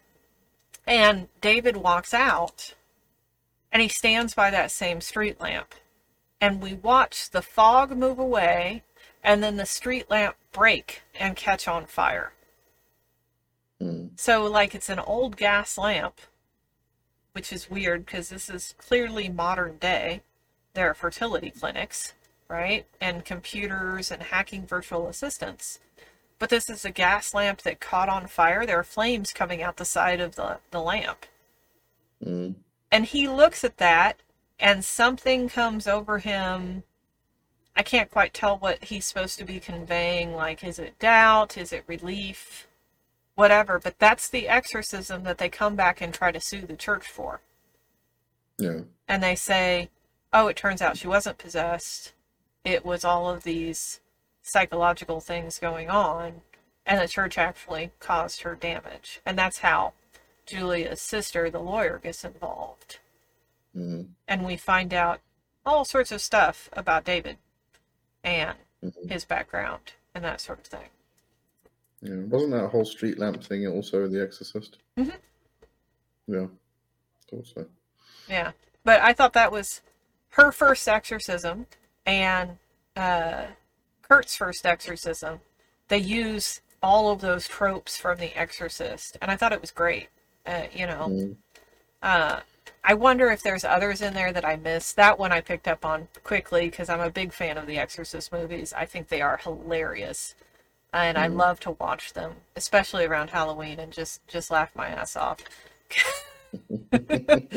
[0.87, 2.75] And David walks out
[3.73, 5.75] and he stands by that same street lamp.
[6.41, 8.85] And we watch the fog move away
[9.25, 12.33] and then the street lamp break and catch on fire.
[13.81, 14.11] Mm.
[14.21, 16.21] So, like, it's an old gas lamp,
[17.33, 20.23] which is weird because this is clearly modern day.
[20.75, 22.15] There are fertility clinics,
[22.49, 22.87] right?
[23.01, 25.79] And computers and hacking virtual assistants.
[26.39, 28.67] But this is a gas lamp that caught on fire.
[28.67, 31.27] There are flames coming out the side of the, the lamp.
[32.25, 32.55] Mm.
[32.91, 34.21] And he looks at that,
[34.59, 36.83] and something comes over him.
[37.77, 40.35] I can't quite tell what he's supposed to be conveying.
[40.35, 41.57] Like, is it doubt?
[41.57, 42.67] Is it relief?
[43.35, 43.79] Whatever.
[43.79, 47.41] But that's the exorcism that they come back and try to sue the church for.
[48.59, 48.81] Yeah.
[49.09, 49.91] And they say,
[50.33, 52.13] oh, it turns out she wasn't possessed.
[52.65, 54.01] It was all of these
[54.43, 56.43] psychological things going on,
[56.87, 59.21] and the church actually caused her damage.
[59.27, 59.93] And that's how
[60.47, 62.99] Julia's sister, the lawyer, gets involved.
[63.77, 64.03] Mm-hmm.
[64.29, 65.21] And we find out
[65.65, 67.37] all sorts of stuff about David
[68.25, 69.11] and Mm-hmm.
[69.11, 70.89] his background and that sort of thing.
[72.01, 74.79] Yeah, wasn't that whole street lamp thing also in The Exorcist?
[74.99, 75.15] Mhm.
[76.27, 76.47] Yeah,
[77.31, 77.67] thought so.
[78.29, 78.51] Yeah.
[78.83, 79.81] But I thought that was
[80.33, 81.67] her first exorcism
[82.07, 82.59] and
[82.97, 83.45] uh,
[84.03, 85.41] Kurt's first exorcism.
[85.89, 90.09] They use all of those tropes from The Exorcist, and I thought it was great.
[90.47, 91.37] Uh, you know, Mm.
[92.03, 92.41] uh,
[92.85, 94.97] I wonder if there's others in there that I missed.
[94.97, 98.33] That one I picked up on quickly because I'm a big fan of the Exorcist
[98.33, 98.73] movies.
[98.73, 100.35] I think they are hilarious,
[100.93, 101.37] and I Mhm.
[101.37, 105.39] love to watch them, especially around Halloween, and just just laugh my ass off.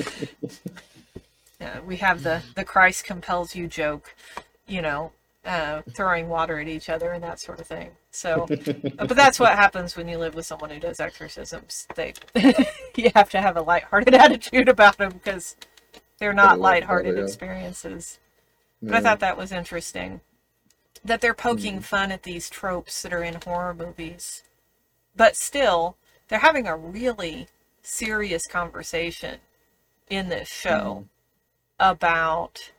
[1.59, 4.15] Yeah, we have the the Christ compels you joke,
[4.67, 5.11] you know,
[5.45, 7.91] uh, throwing water at each other and that sort of thing.
[8.11, 8.45] So,
[8.97, 11.87] but that's what happens when you live with someone who does exorcisms.
[11.95, 12.13] They
[12.95, 15.55] you have to have a lighthearted attitude about them because
[16.19, 17.23] they're not lighthearted it, yeah.
[17.25, 18.19] experiences.
[18.81, 20.21] But I thought that was interesting
[21.03, 21.83] that they're poking Mm.
[21.83, 24.43] fun at these tropes that are in horror movies,
[25.15, 25.97] but still
[26.27, 27.47] they're having a really
[27.81, 29.39] serious conversation
[30.09, 31.05] in this show
[31.79, 32.71] about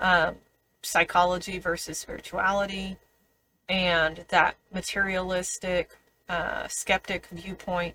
[0.00, 0.36] um,
[0.82, 2.96] psychology versus spirituality
[3.68, 5.90] and that materialistic
[6.28, 7.94] uh, skeptic viewpoint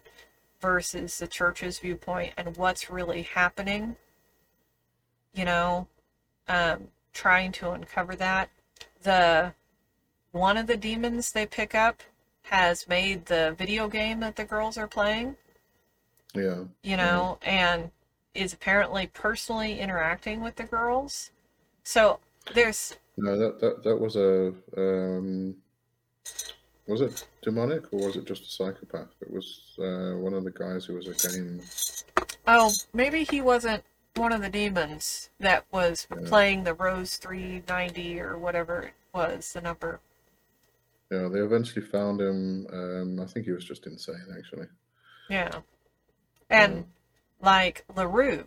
[0.60, 3.96] versus the church's viewpoint and what's really happening
[5.34, 5.88] you know
[6.48, 8.50] um, trying to uncover that
[9.02, 9.54] the
[10.32, 12.02] one of the demons they pick up
[12.44, 15.36] has made the video game that the girls are playing
[16.34, 16.64] yeah.
[16.82, 17.92] you know, and
[18.34, 21.32] is apparently personally interacting with the girls.
[21.84, 22.20] So
[22.54, 25.56] there's No, that that that was a um,
[26.88, 29.10] was it demonic or was it just a psychopath?
[29.22, 31.62] It was uh, one of the guys who was a game.
[32.48, 33.84] oh maybe he wasn't
[34.16, 36.28] one of the demons that was Yeah.
[36.28, 40.00] playing the Rose 390 or whatever it was the number.
[41.12, 42.66] Yeah, they eventually found him.
[42.72, 44.68] Um, I think he was just insane, actually.
[45.30, 45.62] Yeah.
[46.50, 46.84] And Yeah.
[47.44, 48.46] Like LeRoux,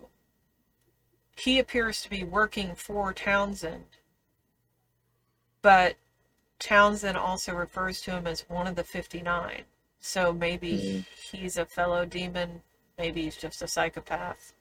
[1.37, 3.85] he appears to be working for Townsend.
[5.61, 5.97] But
[6.57, 9.65] Townsend also refers to him as one of the 59.
[9.99, 11.05] So maybe Mhm.
[11.31, 12.63] he's a fellow demon,
[12.97, 14.53] maybe he's just a psychopath.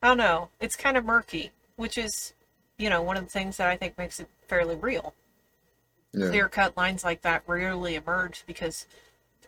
[0.00, 0.48] I don't know.
[0.58, 2.32] It's kind of murky, which is,
[2.78, 5.14] you know, one of the things that I think makes it fairly real.
[6.12, 8.86] Yeah, Clear cut lines like that rarely emerge because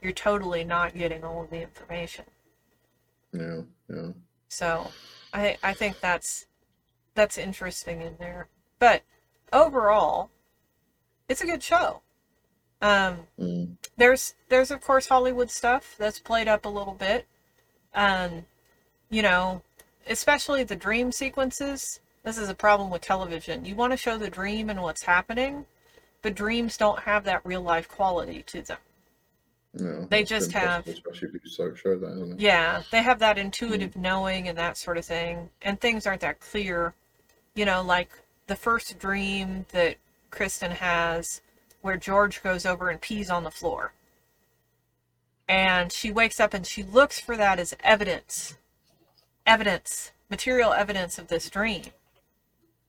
[0.03, 2.27] you're totally not getting all of the information.
[3.33, 4.13] yeah, yeah.
[4.49, 4.93] So
[5.33, 6.47] I I think that's
[7.15, 8.49] that's interesting in there.
[8.79, 9.03] But
[9.53, 10.31] overall,
[11.29, 12.03] it's a good show.
[12.83, 13.77] Um, Mm.
[13.97, 17.27] there's there's of course Hollywood stuff that's played up a little bit.
[17.95, 18.47] Um,
[19.11, 19.63] you know,
[20.09, 22.01] especially the dream sequences.
[22.25, 23.65] This is a problem with television.
[23.65, 25.67] You want to show the dream and what's happening,
[26.23, 28.79] but dreams don't have that real life quality to them.
[29.77, 32.41] No, They just have- especially if you so show that, isn't it?
[32.41, 33.43] Yeah, they have that hmm.
[33.43, 36.95] intuitive knowing and that sort of thing, and things aren't that clear.
[37.55, 38.11] You know, like
[38.47, 39.97] the first dream that
[40.31, 41.41] Kristen has
[41.85, 43.93] where George goes over and pees on the floor.
[45.47, 48.57] And she wakes up and she looks for that as evidence,
[49.45, 51.83] evidence, material evidence of this dream.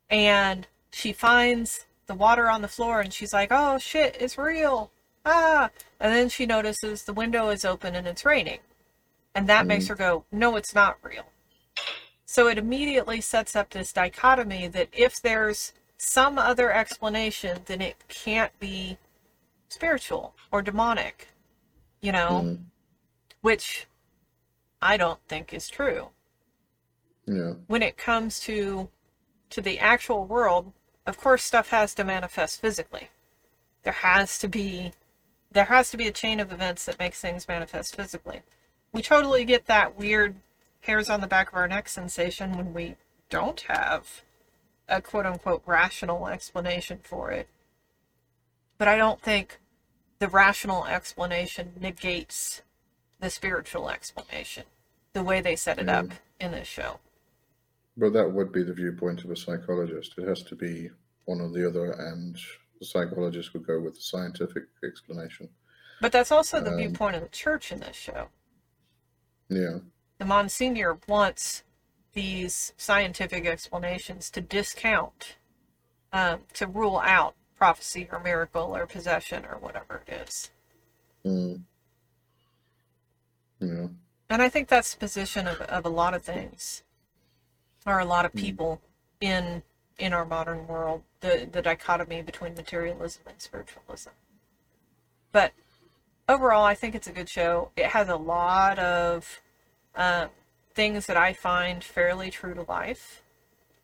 [0.09, 4.91] And she finds the water on the floor and she's like, oh shit, it's real.
[5.25, 5.69] Ah.
[5.99, 8.59] And then she notices the window is open and it's raining.
[9.33, 9.89] And that makes Mhm.
[9.89, 11.25] her go, no, it's not real.
[12.25, 18.07] So it immediately sets up this dichotomy that if there's some other explanation, then it
[18.07, 18.97] can't be
[19.69, 21.29] spiritual or demonic,
[22.01, 22.65] you know, Mm.
[23.41, 23.87] which
[24.81, 26.11] I don't think is true.
[27.25, 28.89] Yeah, When it comes to
[29.51, 30.73] to the actual world,
[31.05, 33.09] of course stuff has to manifest physically.
[33.83, 34.91] There has to be
[35.55, 38.41] there has to be a chain of events that makes things manifest physically.
[38.91, 40.35] We totally get that weird
[40.81, 42.97] hairs on the back of our neck sensation when we
[43.29, 44.21] don't have
[44.89, 47.47] a quote unquote rational explanation for it.
[48.77, 49.59] But I don't think
[50.19, 52.61] the rational explanation negates
[53.21, 54.63] the spiritual explanation
[55.13, 56.11] the way they set it up Mm.
[56.41, 56.99] in this show.
[57.97, 60.15] but that would be the viewpoint of a psychologist.
[60.17, 60.89] It has to be
[61.23, 62.37] one or the other, and
[62.79, 65.49] the psychologist would go with the scientific explanation.
[66.01, 68.29] But that's also the Um, viewpoint of the church in this show.
[69.49, 69.79] Yeah,
[70.17, 71.63] The Monsignor wants
[72.13, 75.37] these scientific explanations to discount
[76.11, 80.49] um, to rule out prophecy or miracle or possession or whatever it is.
[81.25, 81.63] Mm.
[83.59, 83.87] Yeah.
[84.29, 86.83] And I think that's the position of, of a lot of things,
[87.85, 88.39] or a lot of Mm.
[88.39, 88.81] people
[89.21, 89.63] in
[89.97, 91.03] in our modern world.
[91.25, 94.11] The the dichotomy between materialism and spiritualism.
[95.31, 95.53] But
[96.29, 97.71] overall, I think it's a good show.
[97.75, 99.41] It has a lot of
[99.95, 100.29] um,
[100.73, 103.23] things that I find fairly true to life.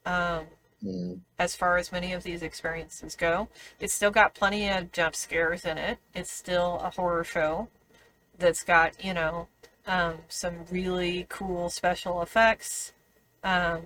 [0.05, 0.45] Um,
[0.83, 1.19] Mm.
[1.37, 3.49] as far as many of these experiences go.
[3.79, 5.99] It's still got plenty of jump scares in it.
[6.15, 7.67] It's still a horror show
[8.39, 9.47] that's got, you know,
[9.85, 12.93] um, some really cool special effects.
[13.43, 13.81] Um,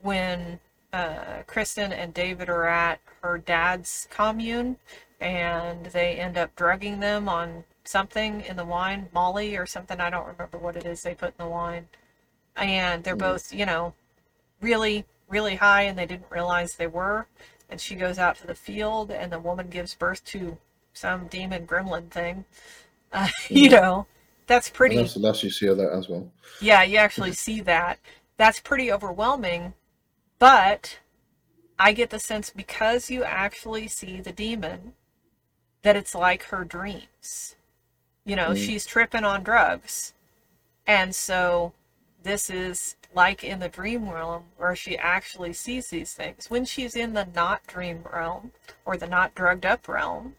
[0.00, 0.60] when
[0.92, 4.76] uh, Kristen and David are at her dad's commune
[5.20, 10.10] and they end up drugging them on something in the wine, Molly or something, I
[10.10, 11.88] don't remember what it is they put in the wine.
[12.56, 13.20] And they're Mm.
[13.20, 13.94] both, you know,
[14.60, 17.26] really, really high and they didn't realize they were.
[17.70, 20.58] And she goes out to the field and the woman gives birth to
[20.92, 22.44] some demon gremlin thing.
[23.10, 24.06] Uh, you know,
[24.46, 24.96] that's pretty.
[24.96, 26.30] Unless, the last you see that as well.
[26.60, 27.98] Yeah, you actually see that.
[28.36, 29.72] That's pretty overwhelming.
[30.38, 30.98] But
[31.78, 34.94] I get the sense because you actually see the demon
[35.82, 37.56] that it's like her dreams.
[38.24, 38.64] You know, Mm.
[38.64, 40.12] she's tripping on drugs.
[40.86, 41.72] And so
[42.22, 46.50] this is like in the dream realm where she actually sees these things.
[46.50, 48.52] When she's in the not dream realm
[48.84, 50.36] or the not drugged up realm,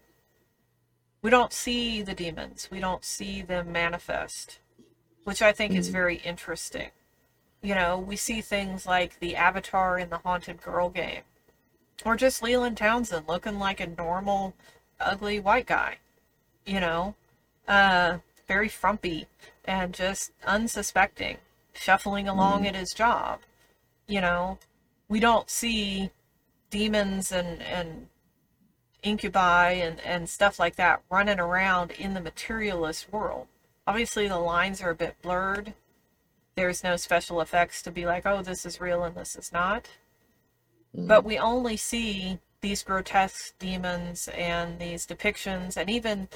[1.22, 2.70] we don't see the demons.
[2.72, 4.60] We don't see them manifest,
[5.24, 5.94] which I think is Mm.
[5.94, 6.92] very interesting.
[7.62, 11.24] You know, we see things like the avatar in the Haunted Girl game,
[12.06, 14.54] or just Leland Townsend looking like a normal,
[15.00, 15.98] ugly white guy.
[16.66, 17.16] You know,
[17.68, 19.28] uh, very frumpy
[19.66, 21.38] and just unsuspecting,
[21.74, 22.68] shuffling along Mm.
[22.70, 23.42] at his job.
[24.08, 24.58] You know,
[25.10, 26.12] we don't see
[26.70, 28.08] demons and, and
[29.04, 33.48] incubi and, and stuff like that running around in the materialist world.
[33.86, 35.74] Obviously, the lines are a bit blurred.
[36.60, 39.88] There's no special effects to be like, oh, this is real and this is not.
[40.94, 41.08] Mm.
[41.08, 46.28] But we only see these grotesque demons and these depictions, and even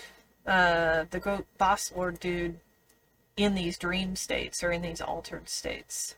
[0.48, 2.62] uh, the goat boss lord dude
[3.36, 6.16] in these dream states or in these altered states.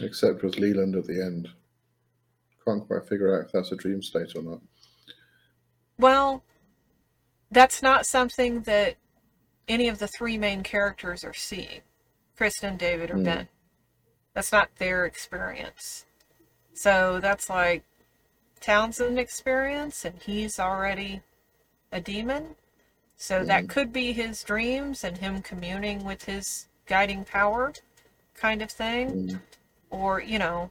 [0.00, 1.50] Except with Leland at the end.
[2.64, 4.60] Can't quite figure out if that's a dream state or not.
[5.98, 6.42] Well,
[7.50, 8.96] that's not something that
[9.68, 11.82] any of the three main characters are seeing
[12.36, 13.24] Kristen, David, or Hmm.
[13.24, 13.48] Ben.
[14.32, 16.06] That's not their experience.
[16.72, 17.84] So that's like
[18.60, 21.22] Townsend experience, and he's already
[21.92, 22.56] a demon.
[23.16, 23.68] So that Mhm.
[23.68, 27.72] could be his dreams and him communing with his guiding power
[28.34, 29.40] kind of thing Mm.
[29.90, 30.70] or you know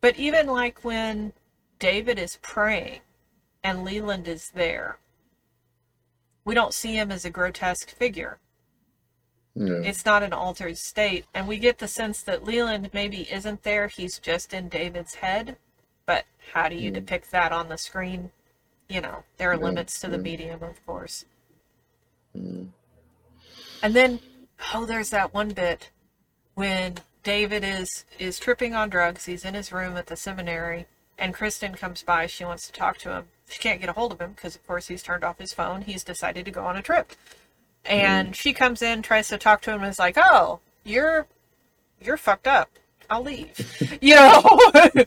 [0.00, 1.32] but even like when
[1.78, 3.00] david is praying
[3.62, 4.98] and leland is there
[6.44, 8.38] we don't see him as a grotesque figure
[9.58, 9.88] Yeah.
[9.88, 13.88] it's not an altered state and we get the sense that leland maybe isn't there
[13.88, 15.56] he's just in david's head
[16.06, 16.94] but how do you Mm.
[16.94, 18.30] depict that on the screen
[18.88, 20.22] you know there are Yeah, limits to the yeah.
[20.22, 21.24] medium of course
[22.36, 22.68] Mm.
[23.82, 24.20] And then,
[24.74, 25.90] oh, there's that one bit
[26.54, 29.24] when David is is tripping on drugs.
[29.24, 30.86] He's in his room at the seminary,
[31.18, 32.26] and Kristen comes by.
[32.26, 33.28] She wants to talk to him.
[33.48, 35.82] She can't get a hold of him because, of course, he's turned off his phone.
[35.82, 37.12] He's decided to go on a trip,
[37.84, 41.26] and she comes in, tries to talk to him, and is like, "Oh, you're
[42.00, 42.70] you're fucked up.
[43.10, 44.42] I'll leave." you know,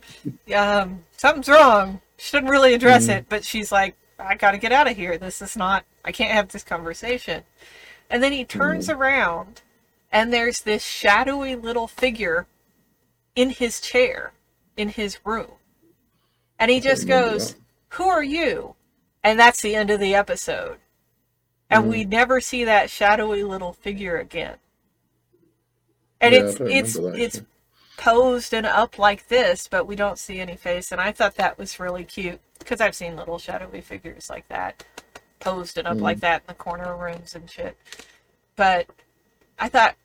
[0.56, 2.00] um, something's wrong.
[2.16, 3.18] She didn't really address Mhm.
[3.18, 5.18] it, but she's like, "I got to get out of here.
[5.18, 5.84] This is not.
[6.04, 7.44] I can't have this conversation."
[8.10, 9.62] And then he turns around,
[10.10, 12.46] and there's this shadowy little figure
[13.34, 14.32] in his chair,
[14.76, 15.52] in his room.
[16.58, 17.60] And he just goes, that.
[17.96, 18.74] Who are you?
[19.24, 20.76] And that's the end of the episode.
[21.72, 24.56] And we never see that shadowy little figure again.
[26.20, 27.42] And Yeah, it's it's that, it's
[27.96, 30.92] posed and up like this, but we don't see any face.
[30.92, 34.84] And I thought that was really cute because I've seen little shadowy figures like that
[35.40, 36.02] posed and up Mm.
[36.02, 37.76] like that in the corner rooms and shit.
[38.56, 38.86] But
[39.58, 39.96] I thought,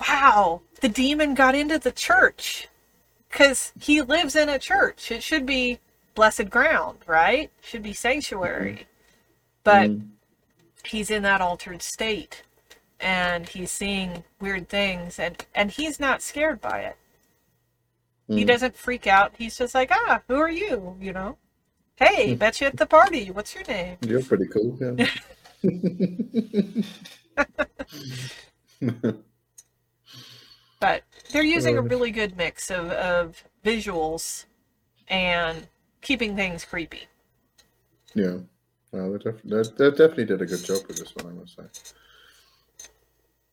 [0.00, 2.68] wow, the demon got into the church
[3.30, 5.10] because he lives in a church.
[5.12, 5.78] It should be
[6.14, 7.50] blessed ground, right?
[7.62, 8.86] Should be sanctuary.
[9.64, 10.08] But Mm.
[10.84, 12.42] He's in that altered state
[13.00, 16.96] and he's seeing weird things and and he's not scared by it
[18.28, 18.46] he Mm.
[18.46, 21.36] doesn't freak out he's just like ah who are you you know
[21.96, 24.78] hey bet you at the party what's your name You're pretty cool.
[24.80, 25.06] Yeah.
[30.80, 34.46] but they're using a really good mix of, of visuals
[35.08, 35.66] and
[36.00, 37.06] keeping things creepy.
[38.14, 38.38] Yeah.
[38.92, 41.56] Well, they, def- they, they definitely did a good job with this one, I must
[41.56, 41.62] say.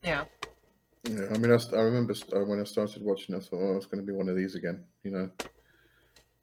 [0.02, 0.24] Yeah.
[1.04, 3.60] Yeah, I mean, I, st- I remember st- uh, when I started watching, I thought,
[3.60, 5.30] oh, it's going to be one of these again, you know,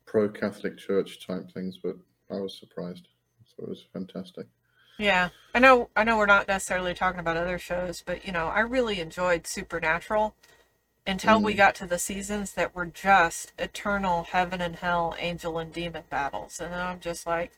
[0.06, 1.96] pro Catholic Church type things, but
[2.32, 3.08] I was surprised.
[3.46, 4.48] So it was fantastic.
[4.98, 5.30] Yeah.
[5.54, 8.62] I know I know we're not necessarily talking about other shows, but you know, I
[8.62, 10.36] really enjoyed Supernatural
[11.06, 11.58] until we Mm.
[11.58, 16.60] got to the seasons that were just eternal heaven and hell, angel and demon battles.
[16.60, 17.52] And then I'm just like,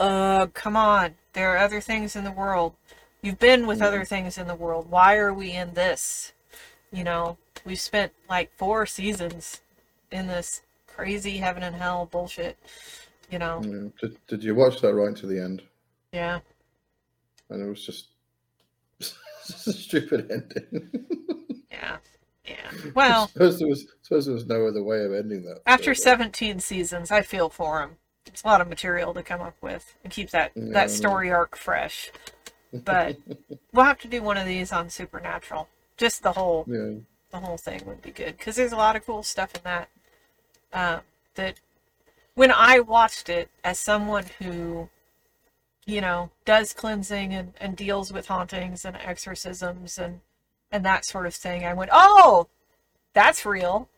[0.00, 1.14] uh, come on.
[1.32, 2.74] There are other things in the world.
[3.22, 4.90] You've been with other things in the world.
[4.90, 6.32] Why are we in this?
[6.92, 9.62] You know, we've spent like four seasons
[10.12, 12.56] in this crazy heaven and hell bullshit.
[13.30, 13.88] You know, Yeah.
[14.00, 15.62] Did, did you watch that right to the end?
[16.12, 16.40] yeah.
[17.50, 18.06] And it was just,
[19.00, 19.16] just
[19.66, 20.90] a stupid ending.
[21.70, 21.96] Yeah.
[22.46, 22.90] Yeah.
[22.94, 25.62] Well, I suppose there was, suppose there was no other way of ending that.
[25.64, 27.92] after so, 17 seasons, I feel for him.
[28.26, 30.72] It's a lot of material to come up with and keep that know.
[30.72, 32.10] that story arc fresh.
[32.72, 33.16] But
[33.72, 35.68] we'll have to do one of these on Supernatural.
[35.96, 37.00] Just the whole Yeah.
[37.30, 39.88] the whole thing would be good because there's a lot of cool stuff in that.
[40.72, 41.00] Uh,
[41.36, 41.60] that
[42.34, 44.88] when I watched it as someone who,
[45.86, 50.20] you know, does cleansing and, and deals with hauntings and exorcisms and
[50.72, 52.48] and that sort of thing, I went, oh,
[53.12, 53.88] that's real.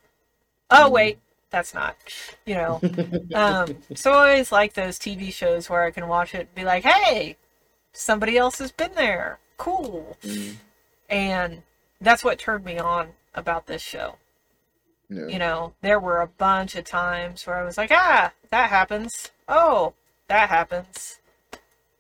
[0.68, 0.92] Oh Mhm.
[0.92, 1.18] wait,
[1.56, 1.96] that's not.
[2.44, 2.80] You know.
[3.34, 6.64] um, so I always like those TV shows where I can watch it and be
[6.64, 7.36] like, hey,
[7.92, 9.38] somebody else has been there.
[9.56, 10.18] Cool.
[10.22, 10.56] Mm,
[11.08, 11.62] And
[12.00, 14.16] that's what turned me on about this show.
[15.08, 15.26] yeah.
[15.28, 19.30] You know, there were a bunch of times where I was like, ah, that happens.
[19.48, 19.94] Oh,
[20.28, 21.20] that happens.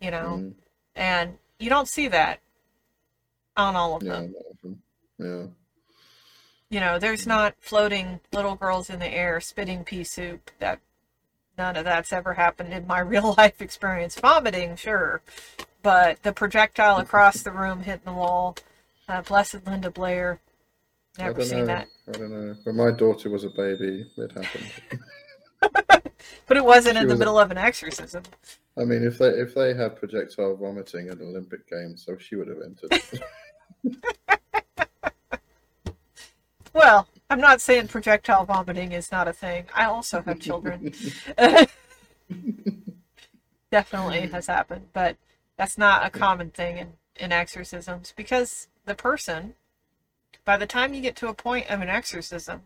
[0.02, 0.52] You know, Mm,
[0.94, 2.40] and you don't see that
[3.56, 4.12] on all of yeah.
[4.12, 4.34] them.
[4.50, 4.82] of them.
[5.18, 5.46] Yeah.
[6.70, 10.50] You know, there's not floating little girls in the air spitting pea soup.
[10.58, 10.80] That
[11.56, 14.18] none of that's ever happened in my real life experience.
[14.18, 15.22] Vomiting, sure,
[15.82, 18.56] but the projectile across the room hitting the wall.
[19.08, 20.40] Uh, blessed Linda Blair.
[21.18, 21.66] Never seen know.
[21.66, 21.88] that.
[22.08, 22.56] I don't know.
[22.64, 24.70] When my daughter was a baby, it happened.
[26.48, 28.22] But it wasn't She in the was a- middle of an exorcism.
[28.78, 32.48] I mean, if they if they had projectile vomiting at Olympic Games, so she would
[32.48, 33.00] have entered.
[36.76, 39.64] Well, I'm not saying projectile vomiting is not a thing.
[39.74, 40.92] I also have children.
[43.70, 45.16] Definitely has happened, but
[45.56, 49.54] that's not a common thing in, in exorcisms because the person,
[50.44, 52.60] by the time you get to a point of an exorcism,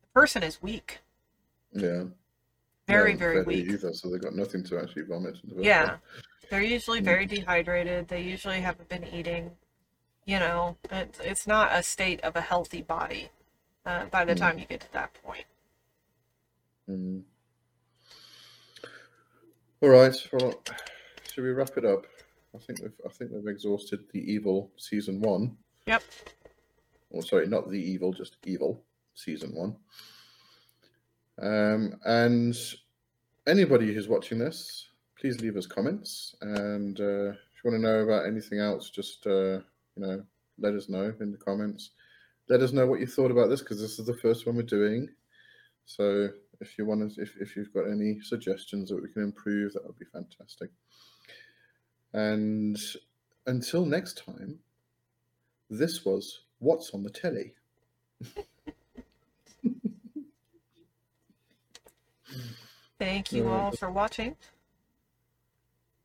[0.00, 1.00] the person is weak.
[1.72, 2.04] yeah.
[2.86, 3.66] Very, No, very weak.
[3.68, 5.36] Either, so they've got nothing to actually vomit.
[5.56, 5.96] Yeah.
[6.50, 7.04] They're usually mm.
[7.04, 8.06] very dehydrated.
[8.06, 9.50] They usually haven't been eating.
[10.28, 13.30] You know, it, it's not a state of a healthy body
[13.86, 14.38] uh, by the Mm.
[14.38, 15.46] time you get to that point.
[16.86, 17.22] Mm.
[19.80, 20.14] All right.
[20.34, 20.62] Well,
[21.32, 22.04] should we wrap it up?
[22.54, 25.56] I think we've I think we've exhausted the evil season one.
[25.86, 26.02] Yep.
[27.08, 28.84] Or sorry, not the evil, just evil
[29.14, 29.76] season one.
[31.40, 32.54] Um, and
[33.46, 34.88] anybody who's watching this,
[35.18, 36.36] please leave us comments.
[36.42, 39.60] And uh, if you want to know about anything else, just uh,
[39.98, 40.22] you know,
[40.58, 41.90] let us know in the comments.
[42.48, 44.62] Let us know what you thought about this because this is the first one we're
[44.62, 45.08] doing.
[45.86, 46.30] So
[46.60, 49.84] if you want to, if, if you've got any suggestions that we can improve, that
[49.84, 50.70] would be fantastic.
[52.12, 52.78] And
[53.46, 54.60] until next time,
[55.68, 57.54] this was What's on the Telly.
[62.98, 64.34] Thank you all for watching.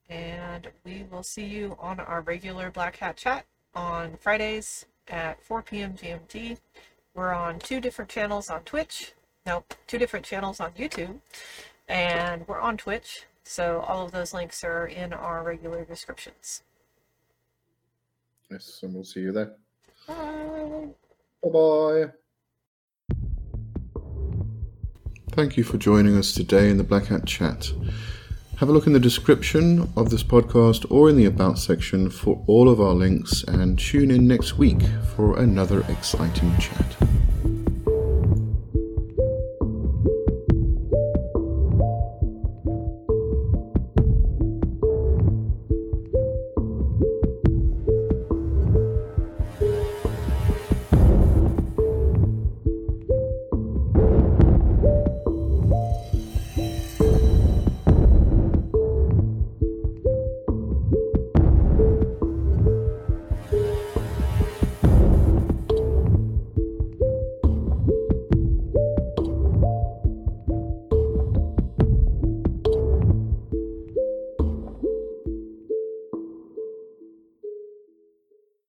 [0.09, 5.61] And we will see you on our regular Black Hat Chat on Fridays at 4
[5.61, 5.93] p.m.
[5.93, 6.57] GMT.
[7.13, 9.13] We're on two different channels on Twitch.
[9.45, 11.19] No, two different channels on YouTube.
[11.87, 13.25] And we're on Twitch.
[13.43, 16.63] So all of those links are in our regular descriptions.
[18.49, 19.53] Yes, and we'll see you there.
[20.07, 20.87] Bye.
[21.43, 22.11] Bye bye.
[25.31, 27.71] Thank you for joining us today in the Black Hat Chat.
[28.63, 32.41] Have a look in the description of this podcast or in the About section for
[32.47, 34.79] all of our links and tune in next week
[35.17, 36.95] for another exciting chat.